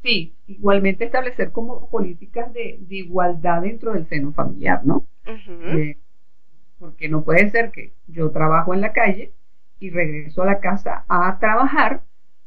Sí, 0.02 0.34
igualmente 0.46 1.04
establecer 1.04 1.52
como 1.52 1.90
políticas 1.90 2.52
de, 2.54 2.80
igualdad 2.88 3.62
dentro 3.62 3.92
del 3.92 4.06
seno 4.06 4.32
familiar, 4.32 4.80
¿no? 4.84 5.04
Porque 6.80 7.08
no 7.08 7.22
puede 7.22 7.50
ser 7.50 7.70
que 7.70 7.92
yo 8.08 8.30
trabajo 8.30 8.74
en 8.74 8.80
la 8.80 8.92
calle 8.92 9.32
y 9.78 9.90
regreso 9.90 10.42
a 10.42 10.46
la 10.46 10.60
casa 10.60 11.04
a 11.08 11.38
trabajar, 11.38 12.02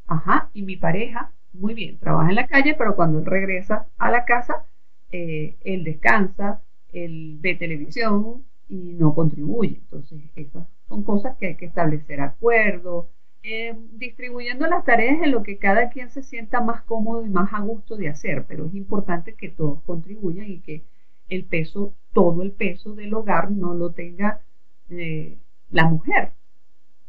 ajá, 0.07 0.49
y 0.53 0.63
mi 0.63 0.75
pareja, 0.75 1.31
muy 1.53 1.73
bien, 1.75 1.99
trabaja 1.99 2.29
en 2.29 2.35
la 2.35 2.47
calle, 2.47 2.75
pero 2.77 2.95
cuando 2.95 3.19
él 3.19 3.25
regresa 3.25 3.87
a 3.97 4.11
la 4.11 4.25
casa, 4.25 4.65
eh, 5.11 5.55
él 5.63 5.83
descansa, 5.83 6.61
él 6.91 7.37
ve 7.39 7.55
televisión 7.55 8.43
y 8.67 8.93
no 8.93 9.13
contribuye. 9.13 9.77
Entonces, 9.77 10.19
esas 10.35 10.67
son 10.87 11.03
cosas 11.03 11.37
que 11.37 11.47
hay 11.47 11.55
que 11.55 11.65
establecer 11.65 12.19
acuerdos, 12.19 13.05
eh, 13.43 13.75
distribuyendo 13.91 14.65
las 14.67 14.83
tareas 14.83 15.21
en 15.21 15.31
lo 15.31 15.43
que 15.43 15.57
cada 15.59 15.89
quien 15.89 16.09
se 16.09 16.23
sienta 16.23 16.61
más 16.61 16.81
cómodo 16.83 17.25
y 17.25 17.29
más 17.29 17.53
a 17.53 17.59
gusto 17.59 17.97
de 17.97 18.09
hacer, 18.09 18.45
pero 18.47 18.65
es 18.65 18.73
importante 18.73 19.35
que 19.35 19.49
todos 19.49 19.83
contribuyan 19.83 20.49
y 20.49 20.59
que 20.61 20.83
el 21.29 21.45
peso, 21.45 21.93
todo 22.13 22.43
el 22.43 22.51
peso 22.51 22.93
del 22.93 23.13
hogar 23.13 23.51
no 23.51 23.73
lo 23.73 23.91
tenga 23.91 24.41
eh, 24.89 25.37
la 25.71 25.89
mujer 25.89 26.31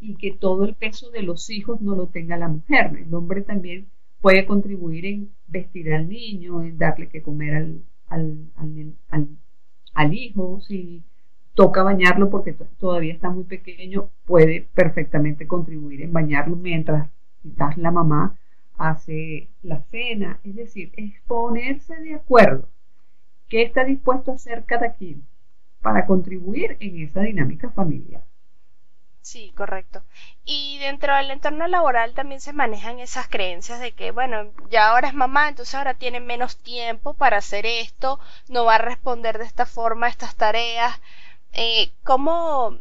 y 0.01 0.17
que 0.17 0.33
todo 0.33 0.65
el 0.65 0.75
peso 0.75 1.11
de 1.11 1.23
los 1.23 1.49
hijos 1.51 1.81
no 1.81 1.95
lo 1.95 2.09
tenga 2.09 2.37
la 2.37 2.49
mujer. 2.49 2.97
El 3.07 3.15
hombre 3.15 3.43
también 3.43 3.89
puede 4.21 4.47
contribuir 4.47 5.07
en 5.07 5.31
vestir 5.47 5.93
al 5.93 6.09
niño, 6.09 6.63
en 6.63 6.79
darle 6.79 7.09
que 7.09 7.23
comer 7.23 7.55
al, 7.55 7.83
al, 8.09 8.51
al, 9.09 9.29
al 9.95 10.15
hijo, 10.15 10.61
si 10.61 11.03
toca 11.55 11.83
bañarlo 11.83 12.31
porque 12.31 12.53
todavía 12.79 13.15
está 13.15 13.31
muy 13.31 13.45
pequeño, 13.45 14.11
puede 14.25 14.69
perfectamente 14.75 15.47
contribuir 15.47 16.03
en 16.03 16.13
bañarlo 16.13 16.57
mientras 16.57 17.09
quizás 17.43 17.79
la 17.79 17.91
mamá 17.91 18.37
hace 18.77 19.49
la 19.63 19.83
cena. 19.91 20.41
Es 20.45 20.57
decir, 20.57 20.93
es 20.97 21.15
ponerse 21.27 21.95
de 22.01 22.15
acuerdo 22.15 22.69
está 23.63 23.85
dispuesto 23.85 24.33
a 24.33 24.35
hacer 24.35 24.65
cada 24.65 24.95
quien 24.95 25.23
para 25.81 26.07
contribuir 26.07 26.77
en 26.81 27.03
esa 27.03 27.21
dinámica 27.23 27.71
familiar. 27.71 28.23
Sí, 29.23 29.53
correcto. 29.57 30.03
Y 30.45 30.79
dentro 30.79 31.15
del 31.17 31.31
entorno 31.31 31.67
laboral 31.67 32.15
también 32.15 32.41
se 32.41 32.53
manejan 32.53 33.01
esas 33.01 33.27
creencias 33.27 33.81
de 33.81 33.93
que, 33.93 34.11
bueno, 34.11 34.53
ya 34.71 34.91
ahora 34.91 35.09
es 35.09 35.15
mamá, 35.15 35.49
entonces 35.49 35.75
ahora 35.75 35.95
tiene 35.95 36.21
menos 36.21 36.59
tiempo 36.59 37.15
para 37.15 37.39
hacer 37.39 37.65
esto, 37.67 38.21
no 38.49 38.67
va 38.67 38.77
a 38.77 38.79
responder 38.79 39.39
de 39.39 39.45
esta 39.45 39.67
forma 39.67 40.07
a 40.07 40.11
estas 40.11 40.37
tareas. 40.37 41.01
Eh, 41.53 41.91
¿cómo, 42.03 42.79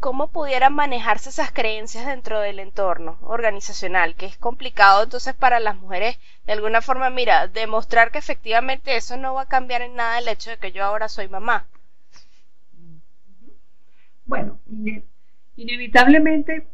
¿Cómo 0.00 0.28
pudieran 0.28 0.74
manejarse 0.74 1.30
esas 1.30 1.50
creencias 1.50 2.06
dentro 2.06 2.40
del 2.40 2.60
entorno 2.60 3.18
organizacional? 3.22 4.14
Que 4.14 4.26
es 4.26 4.36
complicado 4.36 5.02
entonces 5.02 5.34
para 5.34 5.58
las 5.58 5.76
mujeres, 5.76 6.18
de 6.46 6.52
alguna 6.52 6.80
forma, 6.80 7.10
mira, 7.10 7.48
demostrar 7.48 8.12
que 8.12 8.18
efectivamente 8.18 8.96
eso 8.96 9.16
no 9.16 9.34
va 9.34 9.42
a 9.42 9.48
cambiar 9.48 9.82
en 9.82 9.96
nada 9.96 10.20
el 10.20 10.28
hecho 10.28 10.50
de 10.50 10.58
que 10.58 10.70
yo 10.70 10.84
ahora 10.84 11.08
soy 11.08 11.28
mamá. 11.28 11.66
Bueno, 14.24 14.60
inevitablemente 15.56 16.68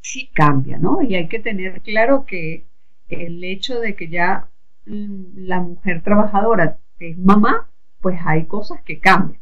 sí 0.00 0.30
cambia, 0.32 0.78
¿no? 0.78 1.02
Y 1.02 1.14
hay 1.14 1.28
que 1.28 1.40
tener 1.40 1.82
claro 1.82 2.24
que 2.24 2.64
el 3.10 3.44
hecho 3.44 3.80
de 3.80 3.96
que 3.96 4.08
ya 4.08 4.48
mm, 4.86 5.46
la 5.46 5.60
mujer 5.60 6.02
trabajadora 6.02 6.78
es 6.98 7.18
mamá, 7.18 7.68
pues 8.00 8.18
hay 8.24 8.46
cosas 8.46 8.82
que 8.82 8.98
cambian. 8.98 9.40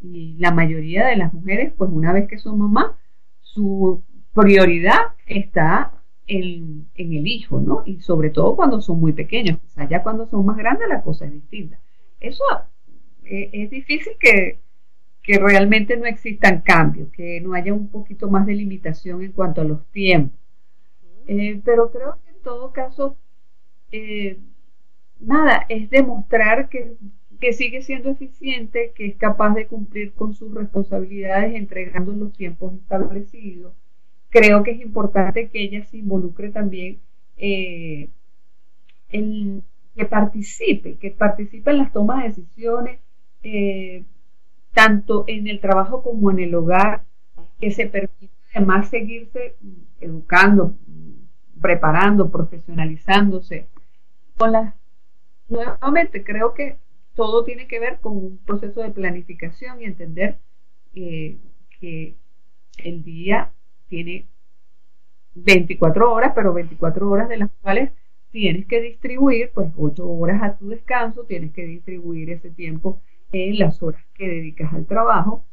Y 0.00 0.36
la 0.38 0.52
mayoría 0.52 1.06
de 1.06 1.16
las 1.16 1.32
mujeres, 1.32 1.72
pues 1.76 1.90
una 1.92 2.12
vez 2.12 2.28
que 2.28 2.38
son 2.38 2.58
mamá, 2.58 2.98
su 3.40 4.02
prioridad 4.34 5.14
está 5.26 5.92
en, 6.26 6.88
el 6.94 7.26
hijo, 7.26 7.60
¿no? 7.60 7.82
Y 7.86 8.00
sobre 8.00 8.30
todo 8.30 8.56
cuando 8.56 8.80
son 8.80 9.00
muy 9.00 9.12
pequeños. 9.12 9.58
Sea, 9.68 9.88
ya 9.88 10.02
cuando 10.02 10.26
son 10.26 10.44
más 10.44 10.56
grandes 10.56 10.88
la 10.88 11.02
cosa 11.02 11.26
es 11.26 11.32
distinta. 11.32 11.78
Eso 12.20 12.44
eh, 13.24 13.50
es 13.52 13.70
difícil 13.70 14.14
que 14.18 14.60
que 15.26 15.40
realmente 15.40 15.96
no 15.96 16.06
existan 16.06 16.60
cambios, 16.60 17.10
que 17.10 17.40
no 17.40 17.52
haya 17.54 17.74
un 17.74 17.88
poquito 17.88 18.30
más 18.30 18.46
de 18.46 18.54
limitación 18.54 19.22
en 19.22 19.32
cuanto 19.32 19.60
a 19.60 19.64
los 19.64 19.84
tiempos. 19.90 20.38
Eh, 21.26 21.60
pero 21.64 21.90
creo 21.90 22.20
que 22.22 22.30
en 22.30 22.42
todo 22.42 22.72
caso, 22.72 23.16
eh, 23.90 24.38
nada, 25.18 25.66
es 25.68 25.90
demostrar 25.90 26.68
que, 26.68 26.94
que, 27.40 27.52
sigue 27.52 27.82
siendo 27.82 28.10
eficiente, 28.10 28.92
que 28.94 29.06
es 29.06 29.16
capaz 29.16 29.54
de 29.54 29.66
cumplir 29.66 30.12
con 30.14 30.34
sus 30.34 30.52
responsabilidades 30.54 31.54
entregando 31.54 32.12
los 32.12 32.32
tiempos 32.32 32.74
establecidos. 32.74 33.72
Creo 34.30 34.62
que 34.62 34.72
es 34.72 34.80
importante 34.80 35.48
que 35.48 35.62
ella 35.62 35.84
se 35.84 35.98
involucre 35.98 36.50
también 36.50 36.98
eh, 37.36 38.08
en 39.10 39.62
que 39.94 40.04
participe, 40.04 40.96
que 40.96 41.10
participe 41.10 41.70
en 41.70 41.78
las 41.78 41.92
tomas 41.92 42.22
de 42.22 42.28
decisiones, 42.28 43.00
tanto 44.74 45.24
en 45.26 45.46
el 45.46 45.60
trabajo 45.60 46.02
como 46.02 46.30
en 46.30 46.40
el 46.40 46.54
hogar, 46.54 47.04
que 47.60 47.70
se 47.70 47.86
permite 47.86 48.36
además 48.56 48.88
seguirse 48.88 49.56
educando, 50.00 50.74
preparando, 51.60 52.30
profesionalizándose. 52.30 53.68
Nuevamente, 55.48 56.24
creo 56.24 56.54
que 56.54 56.78
todo 57.16 57.44
tiene 57.44 57.66
que 57.66 57.80
ver 57.80 57.98
con 58.00 58.16
un 58.16 58.38
proceso 58.38 58.82
de 58.82 58.90
planificación 58.90 59.80
y 59.80 59.86
entender 59.86 60.38
eh, 60.94 61.38
que 61.80 62.14
el 62.76 63.02
día 63.02 63.52
tiene 63.88 64.26
24 65.34 66.12
horas, 66.12 66.32
pero 66.34 66.52
24 66.52 67.10
horas 67.10 67.28
de 67.28 67.38
las 67.38 67.50
cuales 67.62 67.90
tienes 68.30 68.66
que 68.66 68.80
distribuir, 68.80 69.50
pues 69.54 69.72
8 69.76 70.08
horas 70.08 70.42
a 70.42 70.56
tu 70.56 70.68
descanso, 70.68 71.24
tienes 71.24 71.52
que 71.52 71.64
distribuir 71.64 72.30
ese 72.30 72.50
tiempo 72.50 73.00
en 73.32 73.58
las 73.58 73.82
horas 73.82 74.04
que 74.14 74.28
dedicas 74.28 74.72
al 74.74 74.86
trabajo 74.86 75.44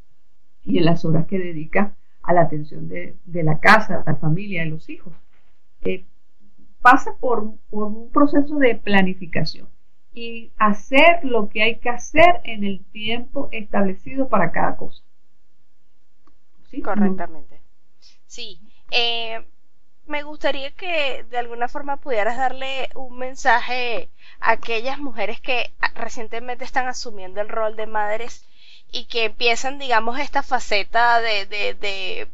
y 0.63 0.77
en 0.77 0.85
las 0.85 1.05
horas 1.05 1.25
que 1.27 1.39
dedicas 1.39 1.93
a 2.21 2.33
la 2.33 2.41
atención 2.41 2.87
de, 2.89 3.15
la 3.25 3.59
casa, 3.59 4.03
la 4.05 4.15
familia, 4.15 4.63
de 4.63 4.69
los 4.69 4.89
hijos. 4.89 5.13
Eh, 5.81 6.05
pasa 6.81 7.15
por, 7.19 7.53
un 7.71 8.11
proceso 8.11 8.57
de 8.57 8.75
planificación 8.75 9.67
y 10.13 10.51
hacer 10.57 11.23
lo 11.23 11.49
que 11.49 11.63
hay 11.63 11.75
que 11.77 11.89
hacer 11.89 12.41
en 12.43 12.63
el 12.63 12.83
tiempo 12.85 13.49
establecido 13.51 14.29
para 14.29 14.51
cada 14.51 14.77
cosa. 14.77 15.01
¿Sí? 16.69 16.81
Correctamente. 16.81 17.61
Sí. 18.27 18.59
Eh, 18.91 19.43
me 20.05 20.23
gustaría 20.23 20.71
que 20.71 21.23
de 21.29 21.37
alguna 21.37 21.67
forma 21.67 21.97
pudieras 21.97 22.37
darle 22.37 22.89
un 22.95 23.17
mensaje 23.17 24.09
a 24.39 24.51
aquellas 24.51 24.99
mujeres 24.99 25.39
que 25.39 25.71
recientemente 25.95 26.65
están 26.65 26.87
asumiendo 26.87 27.41
el 27.41 27.49
rol 27.49 27.75
de 27.75 27.87
madres 27.87 28.47
y 28.93 29.05
que 29.05 29.25
empiezan, 29.25 29.79
digamos, 29.79 30.19
esta 30.19 30.43
faceta 30.43 31.19
de, 31.19 31.45
de, 31.47 31.73
de, 31.73 32.27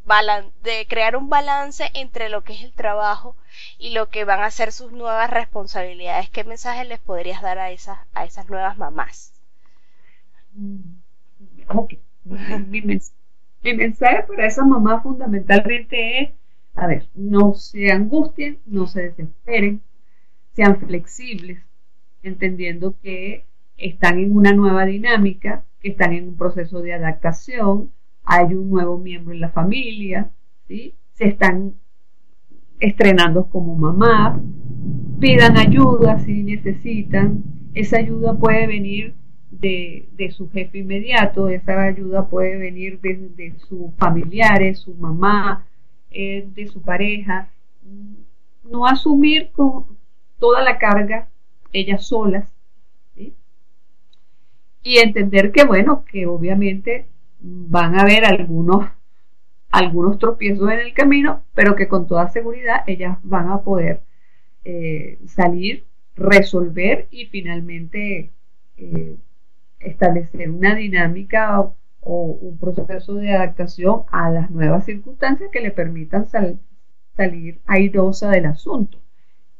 de 0.63 0.87
crear 0.87 1.15
un 1.15 1.29
balance 1.29 1.85
entre 1.95 2.29
lo 2.29 2.43
que 2.43 2.53
es 2.53 2.63
el 2.63 2.73
trabajo 2.73 3.35
y 3.79 3.91
lo 3.91 4.09
que 4.09 4.25
van 4.25 4.41
a 4.41 4.51
ser 4.51 4.71
sus 4.71 4.91
nuevas 4.91 5.29
responsabilidades. 5.31 6.29
¿Qué 6.29 6.43
mensaje 6.43 6.85
les 6.85 6.99
podrías 6.99 7.41
dar 7.41 7.57
a 7.59 7.71
esas, 7.71 7.97
a 8.13 8.25
esas 8.25 8.49
nuevas 8.49 8.77
mamás? 8.77 9.33
Mi, 10.53 10.81
mi 13.63 13.73
mensaje 13.73 14.23
para 14.27 14.47
esas 14.47 14.65
mamás 14.67 15.01
fundamentalmente 15.03 16.21
es 16.21 16.29
a 16.75 16.87
ver, 16.87 17.07
no 17.13 17.53
se 17.53 17.91
angustien, 17.91 18.59
no 18.65 18.87
se 18.87 19.03
desesperen, 19.03 19.81
sean 20.53 20.79
flexibles, 20.79 21.61
entendiendo 22.23 22.95
que 23.01 23.45
están 23.77 24.19
en 24.19 24.35
una 24.35 24.53
nueva 24.53 24.85
dinámica, 24.85 25.63
que 25.81 25.89
están 25.89 26.13
en 26.13 26.29
un 26.29 26.37
proceso 26.37 26.81
de 26.81 26.93
adaptación, 26.93 27.91
hay 28.23 28.53
un 28.53 28.69
nuevo 28.69 28.97
miembro 28.97 29.33
en 29.33 29.41
la 29.41 29.49
familia, 29.49 30.29
¿sí? 30.67 30.95
se 31.13 31.27
están 31.27 31.73
estrenando 32.79 33.49
como 33.49 33.75
mamá, 33.75 34.41
pidan 35.19 35.57
ayuda 35.57 36.19
si 36.19 36.43
necesitan, 36.43 37.43
esa 37.73 37.97
ayuda 37.97 38.37
puede 38.37 38.67
venir 38.67 39.15
de, 39.51 40.07
su 40.31 40.49
jefe 40.49 40.79
inmediato, 40.79 41.49
esa 41.49 41.81
ayuda 41.81 42.29
puede 42.29 42.57
venir 42.57 42.99
de, 43.01 43.29
de 43.35 43.53
sus 43.67 43.93
familiares, 43.95 44.79
su 44.79 44.93
mamá, 44.95 45.65
eh, 46.11 46.47
de 46.55 46.67
su 46.67 46.81
pareja, 46.81 47.49
no 48.63 48.85
asumir 48.85 49.51
con 49.51 49.85
toda 50.39 50.61
la 50.61 50.77
carga 50.77 51.27
ellas 51.71 52.05
solas, 52.05 52.51
y 54.83 54.97
entender 54.97 55.51
que, 55.51 55.65
bueno, 55.65 56.05
que 56.05 56.25
obviamente 56.27 57.07
van 57.39 57.95
a 57.95 58.01
haber 58.01 58.25
algunos, 58.25 58.87
algunos 59.71 60.19
tropiezos 60.19 60.71
en 60.71 60.79
el 60.79 60.93
camino, 60.93 61.43
pero 61.53 61.75
que 61.75 61.87
con 61.87 62.07
toda 62.07 62.29
seguridad 62.29 62.83
ellas 62.87 63.17
van 63.23 63.49
a 63.49 63.61
poder 63.61 64.01
eh, 64.65 65.19
salir, 65.25 65.85
resolver 66.15 67.07
y 67.11 67.25
finalmente 67.27 68.31
eh, 68.77 69.15
establecer 69.79 70.49
una 70.49 70.75
dinámica 70.75 71.61
o 72.01 72.23
un 72.41 72.57
proceso 72.57 73.15
de 73.15 73.31
adaptación 73.31 74.03
a 74.11 74.29
las 74.29 74.49
nuevas 74.49 74.85
circunstancias 74.85 75.49
que 75.51 75.61
le 75.61 75.71
permitan 75.71 76.27
salir 76.27 77.59
airosa 77.65 78.31
del 78.31 78.45
asunto. 78.45 78.97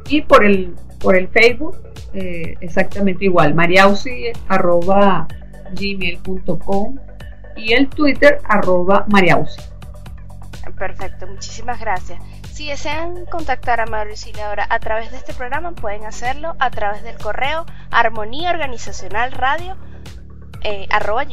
y 0.09 0.23
por 0.23 0.45
el, 0.45 0.75
por 0.99 1.17
el 1.17 1.29
Facebook, 1.29 1.77
eh, 2.13 2.57
exactamente 2.61 3.25
igual, 3.25 3.55
mariausi 3.55 4.33
arroba 4.49 5.29
gmail.com 5.73 6.99
y 7.57 7.73
el 7.73 7.89
Twitter 7.89 8.39
arroba 8.45 9.07
mariausi. 9.09 9.63
Perfecto, 10.77 11.27
muchísimas 11.29 11.79
gracias. 11.79 12.21
Si 12.61 12.67
desean 12.67 13.25
contactar 13.25 13.81
a 13.81 13.87
Mauricio 13.87 14.35
ahora 14.45 14.67
a 14.69 14.79
través 14.81 15.11
de 15.11 15.17
este 15.17 15.33
programa, 15.33 15.73
pueden 15.73 16.05
hacerlo 16.05 16.57
a 16.59 16.71
través 16.71 17.03
del 17.03 17.17
correo 17.17 17.65
armonía 17.91 18.51
organizacional 18.51 19.33
radio 19.33 19.79
eh, 20.63 20.87
arroba. 20.91 21.25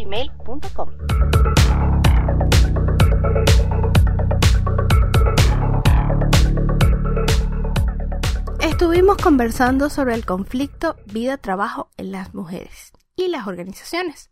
Estuvimos 8.62 9.18
conversando 9.18 9.90
sobre 9.90 10.16
el 10.16 10.26
conflicto 10.26 10.96
vida-trabajo 11.08 11.90
en 11.98 12.14
las 12.14 12.34
mujeres 12.34 12.94
y 13.18 13.28
las 13.28 13.48
organizaciones. 13.48 14.30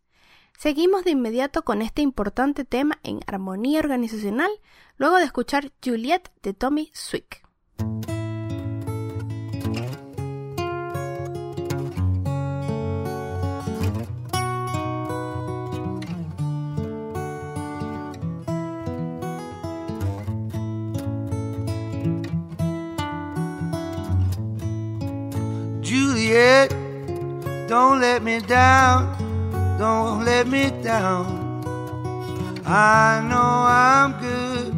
Seguimos 0.58 1.04
de 1.04 1.12
inmediato 1.12 1.64
con 1.64 1.82
este 1.82 2.02
importante 2.02 2.66
tema 2.66 3.00
en 3.04 3.20
armonía 3.28 3.80
organizacional 3.80 4.50
luego 4.98 5.18
de 5.18 5.26
escuchar 5.26 5.72
Juliet 5.84 6.32
de 6.42 6.54
Tommy 6.54 6.92
Swick. 6.94 7.44
Juliet, 25.84 26.70
don't 27.68 28.02
let 28.02 28.22
me 28.22 28.40
down, 28.40 29.25
don't 29.78 30.26
let 30.26 30.48
me 30.48 30.72
down. 30.82 31.44
I 32.66 33.22
know 33.30 33.52
I'm 33.68 34.12
good, 34.26 34.74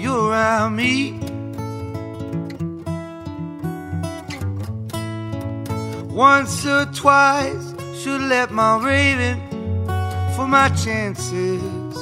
you're 0.00 0.30
around 0.30 0.76
me. 0.76 1.20
Once 6.08 6.66
or 6.66 6.86
twice, 6.86 7.74
should 8.00 8.22
let 8.22 8.50
my 8.50 8.78
raven 8.84 9.40
for 10.34 10.46
my 10.46 10.68
chances. 10.70 11.96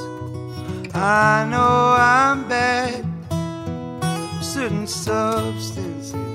I 0.93 1.45
know 1.49 1.95
I'm 1.97 2.47
bad, 2.47 3.05
certain 4.41 4.87
substances. 4.87 6.25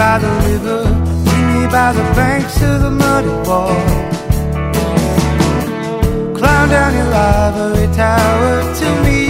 by 0.00 0.18
the 0.18 0.32
river, 0.48 0.99
by 1.70 1.92
the 1.92 2.02
banks 2.14 2.60
of 2.62 2.82
the 2.82 2.90
muddy 2.90 3.28
wall. 3.48 3.74
Climb 6.34 6.68
down 6.68 6.92
your 6.94 7.14
ivory 7.14 7.86
tower 7.94 8.74
to 8.80 8.88
me, 9.04 9.29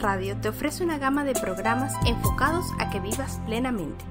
Radio 0.00 0.36
te 0.36 0.48
ofrece 0.48 0.82
una 0.82 0.98
gama 0.98 1.24
de 1.24 1.34
programas 1.34 1.94
enfocados 2.06 2.66
a 2.78 2.90
que 2.90 3.00
vivas 3.00 3.40
plenamente. 3.46 4.04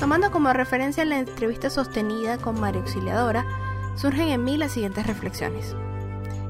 Tomando 0.00 0.32
como 0.32 0.52
referencia 0.52 1.04
la 1.04 1.20
entrevista 1.20 1.70
sostenida 1.70 2.36
con 2.36 2.58
María 2.58 2.80
Auxiliadora, 2.80 3.46
surgen 3.98 4.28
en 4.28 4.44
mí 4.44 4.56
las 4.56 4.72
siguientes 4.72 5.06
reflexiones. 5.06 5.74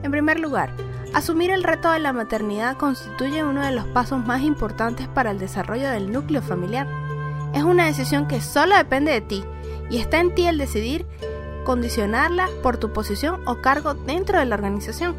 En 0.02 0.10
primer 0.10 0.38
lugar, 0.38 0.70
asumir 1.14 1.50
el 1.50 1.64
reto 1.64 1.90
de 1.90 1.98
la 1.98 2.12
maternidad 2.12 2.76
constituye 2.76 3.42
uno 3.42 3.64
de 3.64 3.72
los 3.72 3.86
pasos 3.86 4.24
más 4.24 4.42
importantes 4.42 5.08
para 5.08 5.30
el 5.30 5.38
desarrollo 5.38 5.88
del 5.90 6.12
núcleo 6.12 6.42
familiar. 6.42 6.86
Es 7.54 7.62
una 7.62 7.86
decisión 7.86 8.28
que 8.28 8.40
solo 8.40 8.76
depende 8.76 9.12
de 9.12 9.22
ti 9.22 9.44
y 9.90 9.98
está 9.98 10.20
en 10.20 10.34
ti 10.34 10.46
el 10.46 10.58
decidir 10.58 11.06
condicionarla 11.64 12.48
por 12.62 12.76
tu 12.76 12.92
posición 12.92 13.40
o 13.46 13.60
cargo 13.60 13.94
dentro 13.94 14.38
de 14.38 14.44
la 14.44 14.54
organización. 14.54 15.16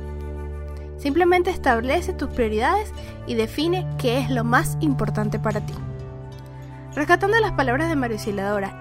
Simplemente 0.97 1.49
establece 1.49 2.13
tus 2.13 2.29
prioridades 2.29 2.91
y 3.25 3.35
define 3.35 3.87
qué 3.97 4.19
es 4.19 4.29
lo 4.29 4.43
más 4.43 4.77
importante 4.81 5.39
para 5.39 5.65
ti. 5.65 5.73
Rescatando 6.93 7.39
las 7.39 7.53
palabras 7.53 7.89
de 7.89 7.95
María 7.95 8.17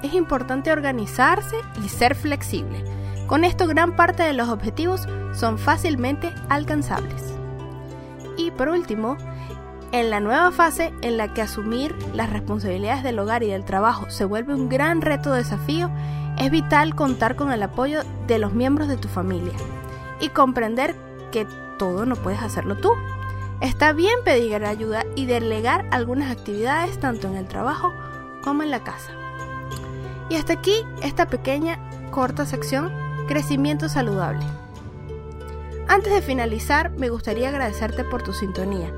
es 0.02 0.14
importante 0.14 0.72
organizarse 0.72 1.56
y 1.84 1.88
ser 1.88 2.14
flexible 2.14 2.82
con 3.28 3.44
esto 3.44 3.66
gran 3.66 3.94
parte 3.94 4.22
de 4.22 4.32
los 4.32 4.48
objetivos 4.48 5.06
son 5.34 5.58
fácilmente 5.58 6.34
alcanzables. 6.48 7.34
Y 8.38 8.50
por 8.50 8.70
último, 8.70 9.18
en 9.92 10.08
la 10.08 10.18
nueva 10.18 10.50
fase 10.50 10.92
en 11.02 11.18
la 11.18 11.34
que 11.34 11.42
asumir 11.42 11.94
las 12.14 12.30
responsabilidades 12.30 13.02
del 13.04 13.18
hogar 13.18 13.42
y 13.42 13.48
del 13.48 13.66
trabajo 13.66 14.10
se 14.10 14.24
vuelve 14.24 14.54
un 14.54 14.70
gran 14.70 15.02
reto 15.02 15.32
desafío, 15.32 15.90
es 16.38 16.50
vital 16.50 16.94
contar 16.94 17.36
con 17.36 17.52
el 17.52 17.62
apoyo 17.62 18.00
de 18.26 18.38
los 18.38 18.54
miembros 18.54 18.88
de 18.88 18.96
tu 18.96 19.08
familia 19.08 19.52
y 20.20 20.30
comprender 20.30 20.96
que 21.30 21.46
todo 21.78 22.06
no 22.06 22.16
puedes 22.16 22.40
hacerlo 22.40 22.76
tú. 22.76 22.92
Está 23.60 23.92
bien 23.92 24.14
pedir 24.24 24.64
ayuda 24.64 25.04
y 25.16 25.26
delegar 25.26 25.86
algunas 25.90 26.30
actividades 26.30 26.98
tanto 26.98 27.28
en 27.28 27.36
el 27.36 27.46
trabajo 27.46 27.92
como 28.42 28.62
en 28.62 28.70
la 28.70 28.84
casa. 28.84 29.12
Y 30.30 30.36
hasta 30.36 30.54
aquí 30.54 30.84
esta 31.02 31.26
pequeña 31.26 31.78
corta 32.10 32.46
sección 32.46 33.07
Crecimiento 33.28 33.90
saludable. 33.90 34.46
Antes 35.86 36.14
de 36.14 36.22
finalizar, 36.22 36.92
me 36.92 37.10
gustaría 37.10 37.50
agradecerte 37.50 38.02
por 38.02 38.22
tu 38.22 38.32
sintonía. 38.32 38.90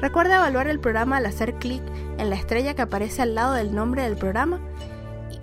Recuerda 0.00 0.36
evaluar 0.36 0.68
el 0.68 0.80
programa 0.80 1.18
al 1.18 1.26
hacer 1.26 1.56
clic 1.56 1.82
en 2.16 2.30
la 2.30 2.36
estrella 2.36 2.72
que 2.72 2.80
aparece 2.80 3.20
al 3.20 3.34
lado 3.34 3.52
del 3.52 3.74
nombre 3.74 4.02
del 4.02 4.16
programa 4.16 4.58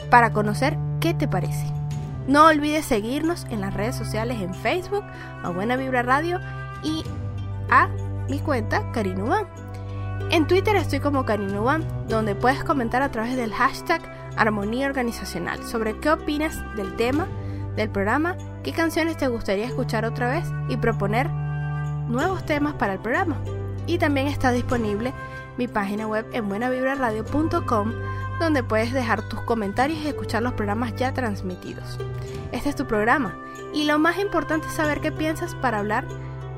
para 0.09 0.33
conocer 0.33 0.75
qué 0.99 1.13
te 1.13 1.27
parece. 1.27 1.71
No 2.27 2.47
olvides 2.47 2.85
seguirnos 2.85 3.45
en 3.51 3.61
las 3.61 3.75
redes 3.75 3.95
sociales 3.95 4.41
en 4.41 4.55
Facebook, 4.55 5.03
a 5.43 5.49
Buena 5.49 5.75
Vibra 5.75 6.01
Radio 6.01 6.39
y 6.83 7.03
a 7.69 7.89
mi 8.27 8.39
cuenta 8.39 8.91
Karinuban. 8.91 9.45
En 10.31 10.47
Twitter 10.47 10.75
estoy 10.77 10.99
como 10.99 11.25
Karinuban, 11.25 11.85
donde 12.07 12.33
puedes 12.33 12.63
comentar 12.63 13.03
a 13.03 13.11
través 13.11 13.35
del 13.35 13.53
hashtag 13.53 14.01
Armonía 14.35 14.87
Organizacional 14.87 15.63
sobre 15.63 15.99
qué 15.99 16.09
opinas 16.09 16.57
del 16.75 16.95
tema 16.95 17.27
del 17.75 17.89
programa, 17.89 18.37
qué 18.63 18.71
canciones 18.71 19.17
te 19.17 19.27
gustaría 19.27 19.65
escuchar 19.65 20.05
otra 20.05 20.29
vez 20.29 20.45
y 20.69 20.77
proponer 20.77 21.29
nuevos 22.07 22.45
temas 22.45 22.75
para 22.75 22.93
el 22.93 22.99
programa. 22.99 23.37
Y 23.87 23.97
también 23.97 24.27
está 24.27 24.51
disponible 24.51 25.13
mi 25.57 25.67
página 25.67 26.07
web 26.07 26.25
en 26.33 26.47
buenavibraradio.com 26.47 27.93
donde 28.39 28.63
puedes 28.63 28.91
dejar 28.91 29.27
tus 29.29 29.41
comentarios 29.41 29.99
y 29.99 30.07
escuchar 30.07 30.41
los 30.41 30.53
programas 30.53 30.95
ya 30.95 31.13
transmitidos. 31.13 31.99
Este 32.51 32.69
es 32.69 32.75
tu 32.75 32.87
programa 32.87 33.37
y 33.73 33.85
lo 33.85 33.99
más 33.99 34.17
importante 34.19 34.67
es 34.67 34.73
saber 34.73 34.99
qué 34.99 35.11
piensas 35.11 35.55
para 35.55 35.79
hablar 35.79 36.05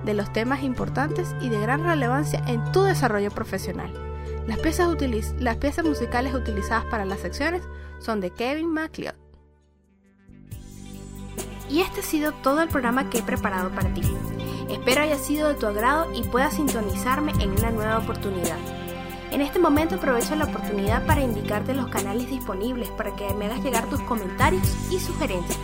de 0.05 0.13
los 0.13 0.31
temas 0.33 0.63
importantes 0.63 1.35
y 1.41 1.49
de 1.49 1.59
gran 1.59 1.83
relevancia 1.83 2.43
en 2.47 2.63
tu 2.71 2.83
desarrollo 2.83 3.31
profesional. 3.31 3.91
Las 4.47 4.59
piezas, 4.59 4.89
las 5.39 5.57
piezas 5.57 5.85
musicales 5.85 6.33
utilizadas 6.33 6.85
para 6.85 7.05
las 7.05 7.19
secciones 7.19 7.61
son 7.99 8.19
de 8.19 8.31
Kevin 8.31 8.73
MacLeod. 8.73 9.22
Y 11.69 11.81
este 11.81 11.99
ha 12.01 12.03
sido 12.03 12.31
todo 12.31 12.61
el 12.61 12.69
programa 12.69 13.09
que 13.09 13.17
he 13.19 13.23
preparado 13.23 13.69
para 13.71 13.93
ti. 13.93 14.01
Espero 14.69 15.01
haya 15.01 15.17
sido 15.17 15.47
de 15.49 15.55
tu 15.55 15.65
agrado 15.65 16.13
y 16.13 16.21
puedas 16.23 16.55
sintonizarme 16.55 17.31
en 17.39 17.51
una 17.51 17.71
nueva 17.71 17.99
oportunidad. 17.99 18.57
En 19.31 19.39
este 19.41 19.59
momento 19.59 19.95
aprovecho 19.95 20.35
la 20.35 20.43
oportunidad 20.45 21.05
para 21.05 21.21
indicarte 21.21 21.73
los 21.73 21.87
canales 21.87 22.29
disponibles 22.29 22.89
para 22.89 23.15
que 23.15 23.33
me 23.33 23.45
hagas 23.45 23.63
llegar 23.63 23.89
tus 23.89 24.01
comentarios 24.01 24.67
y 24.91 24.99
sugerencias. 24.99 25.57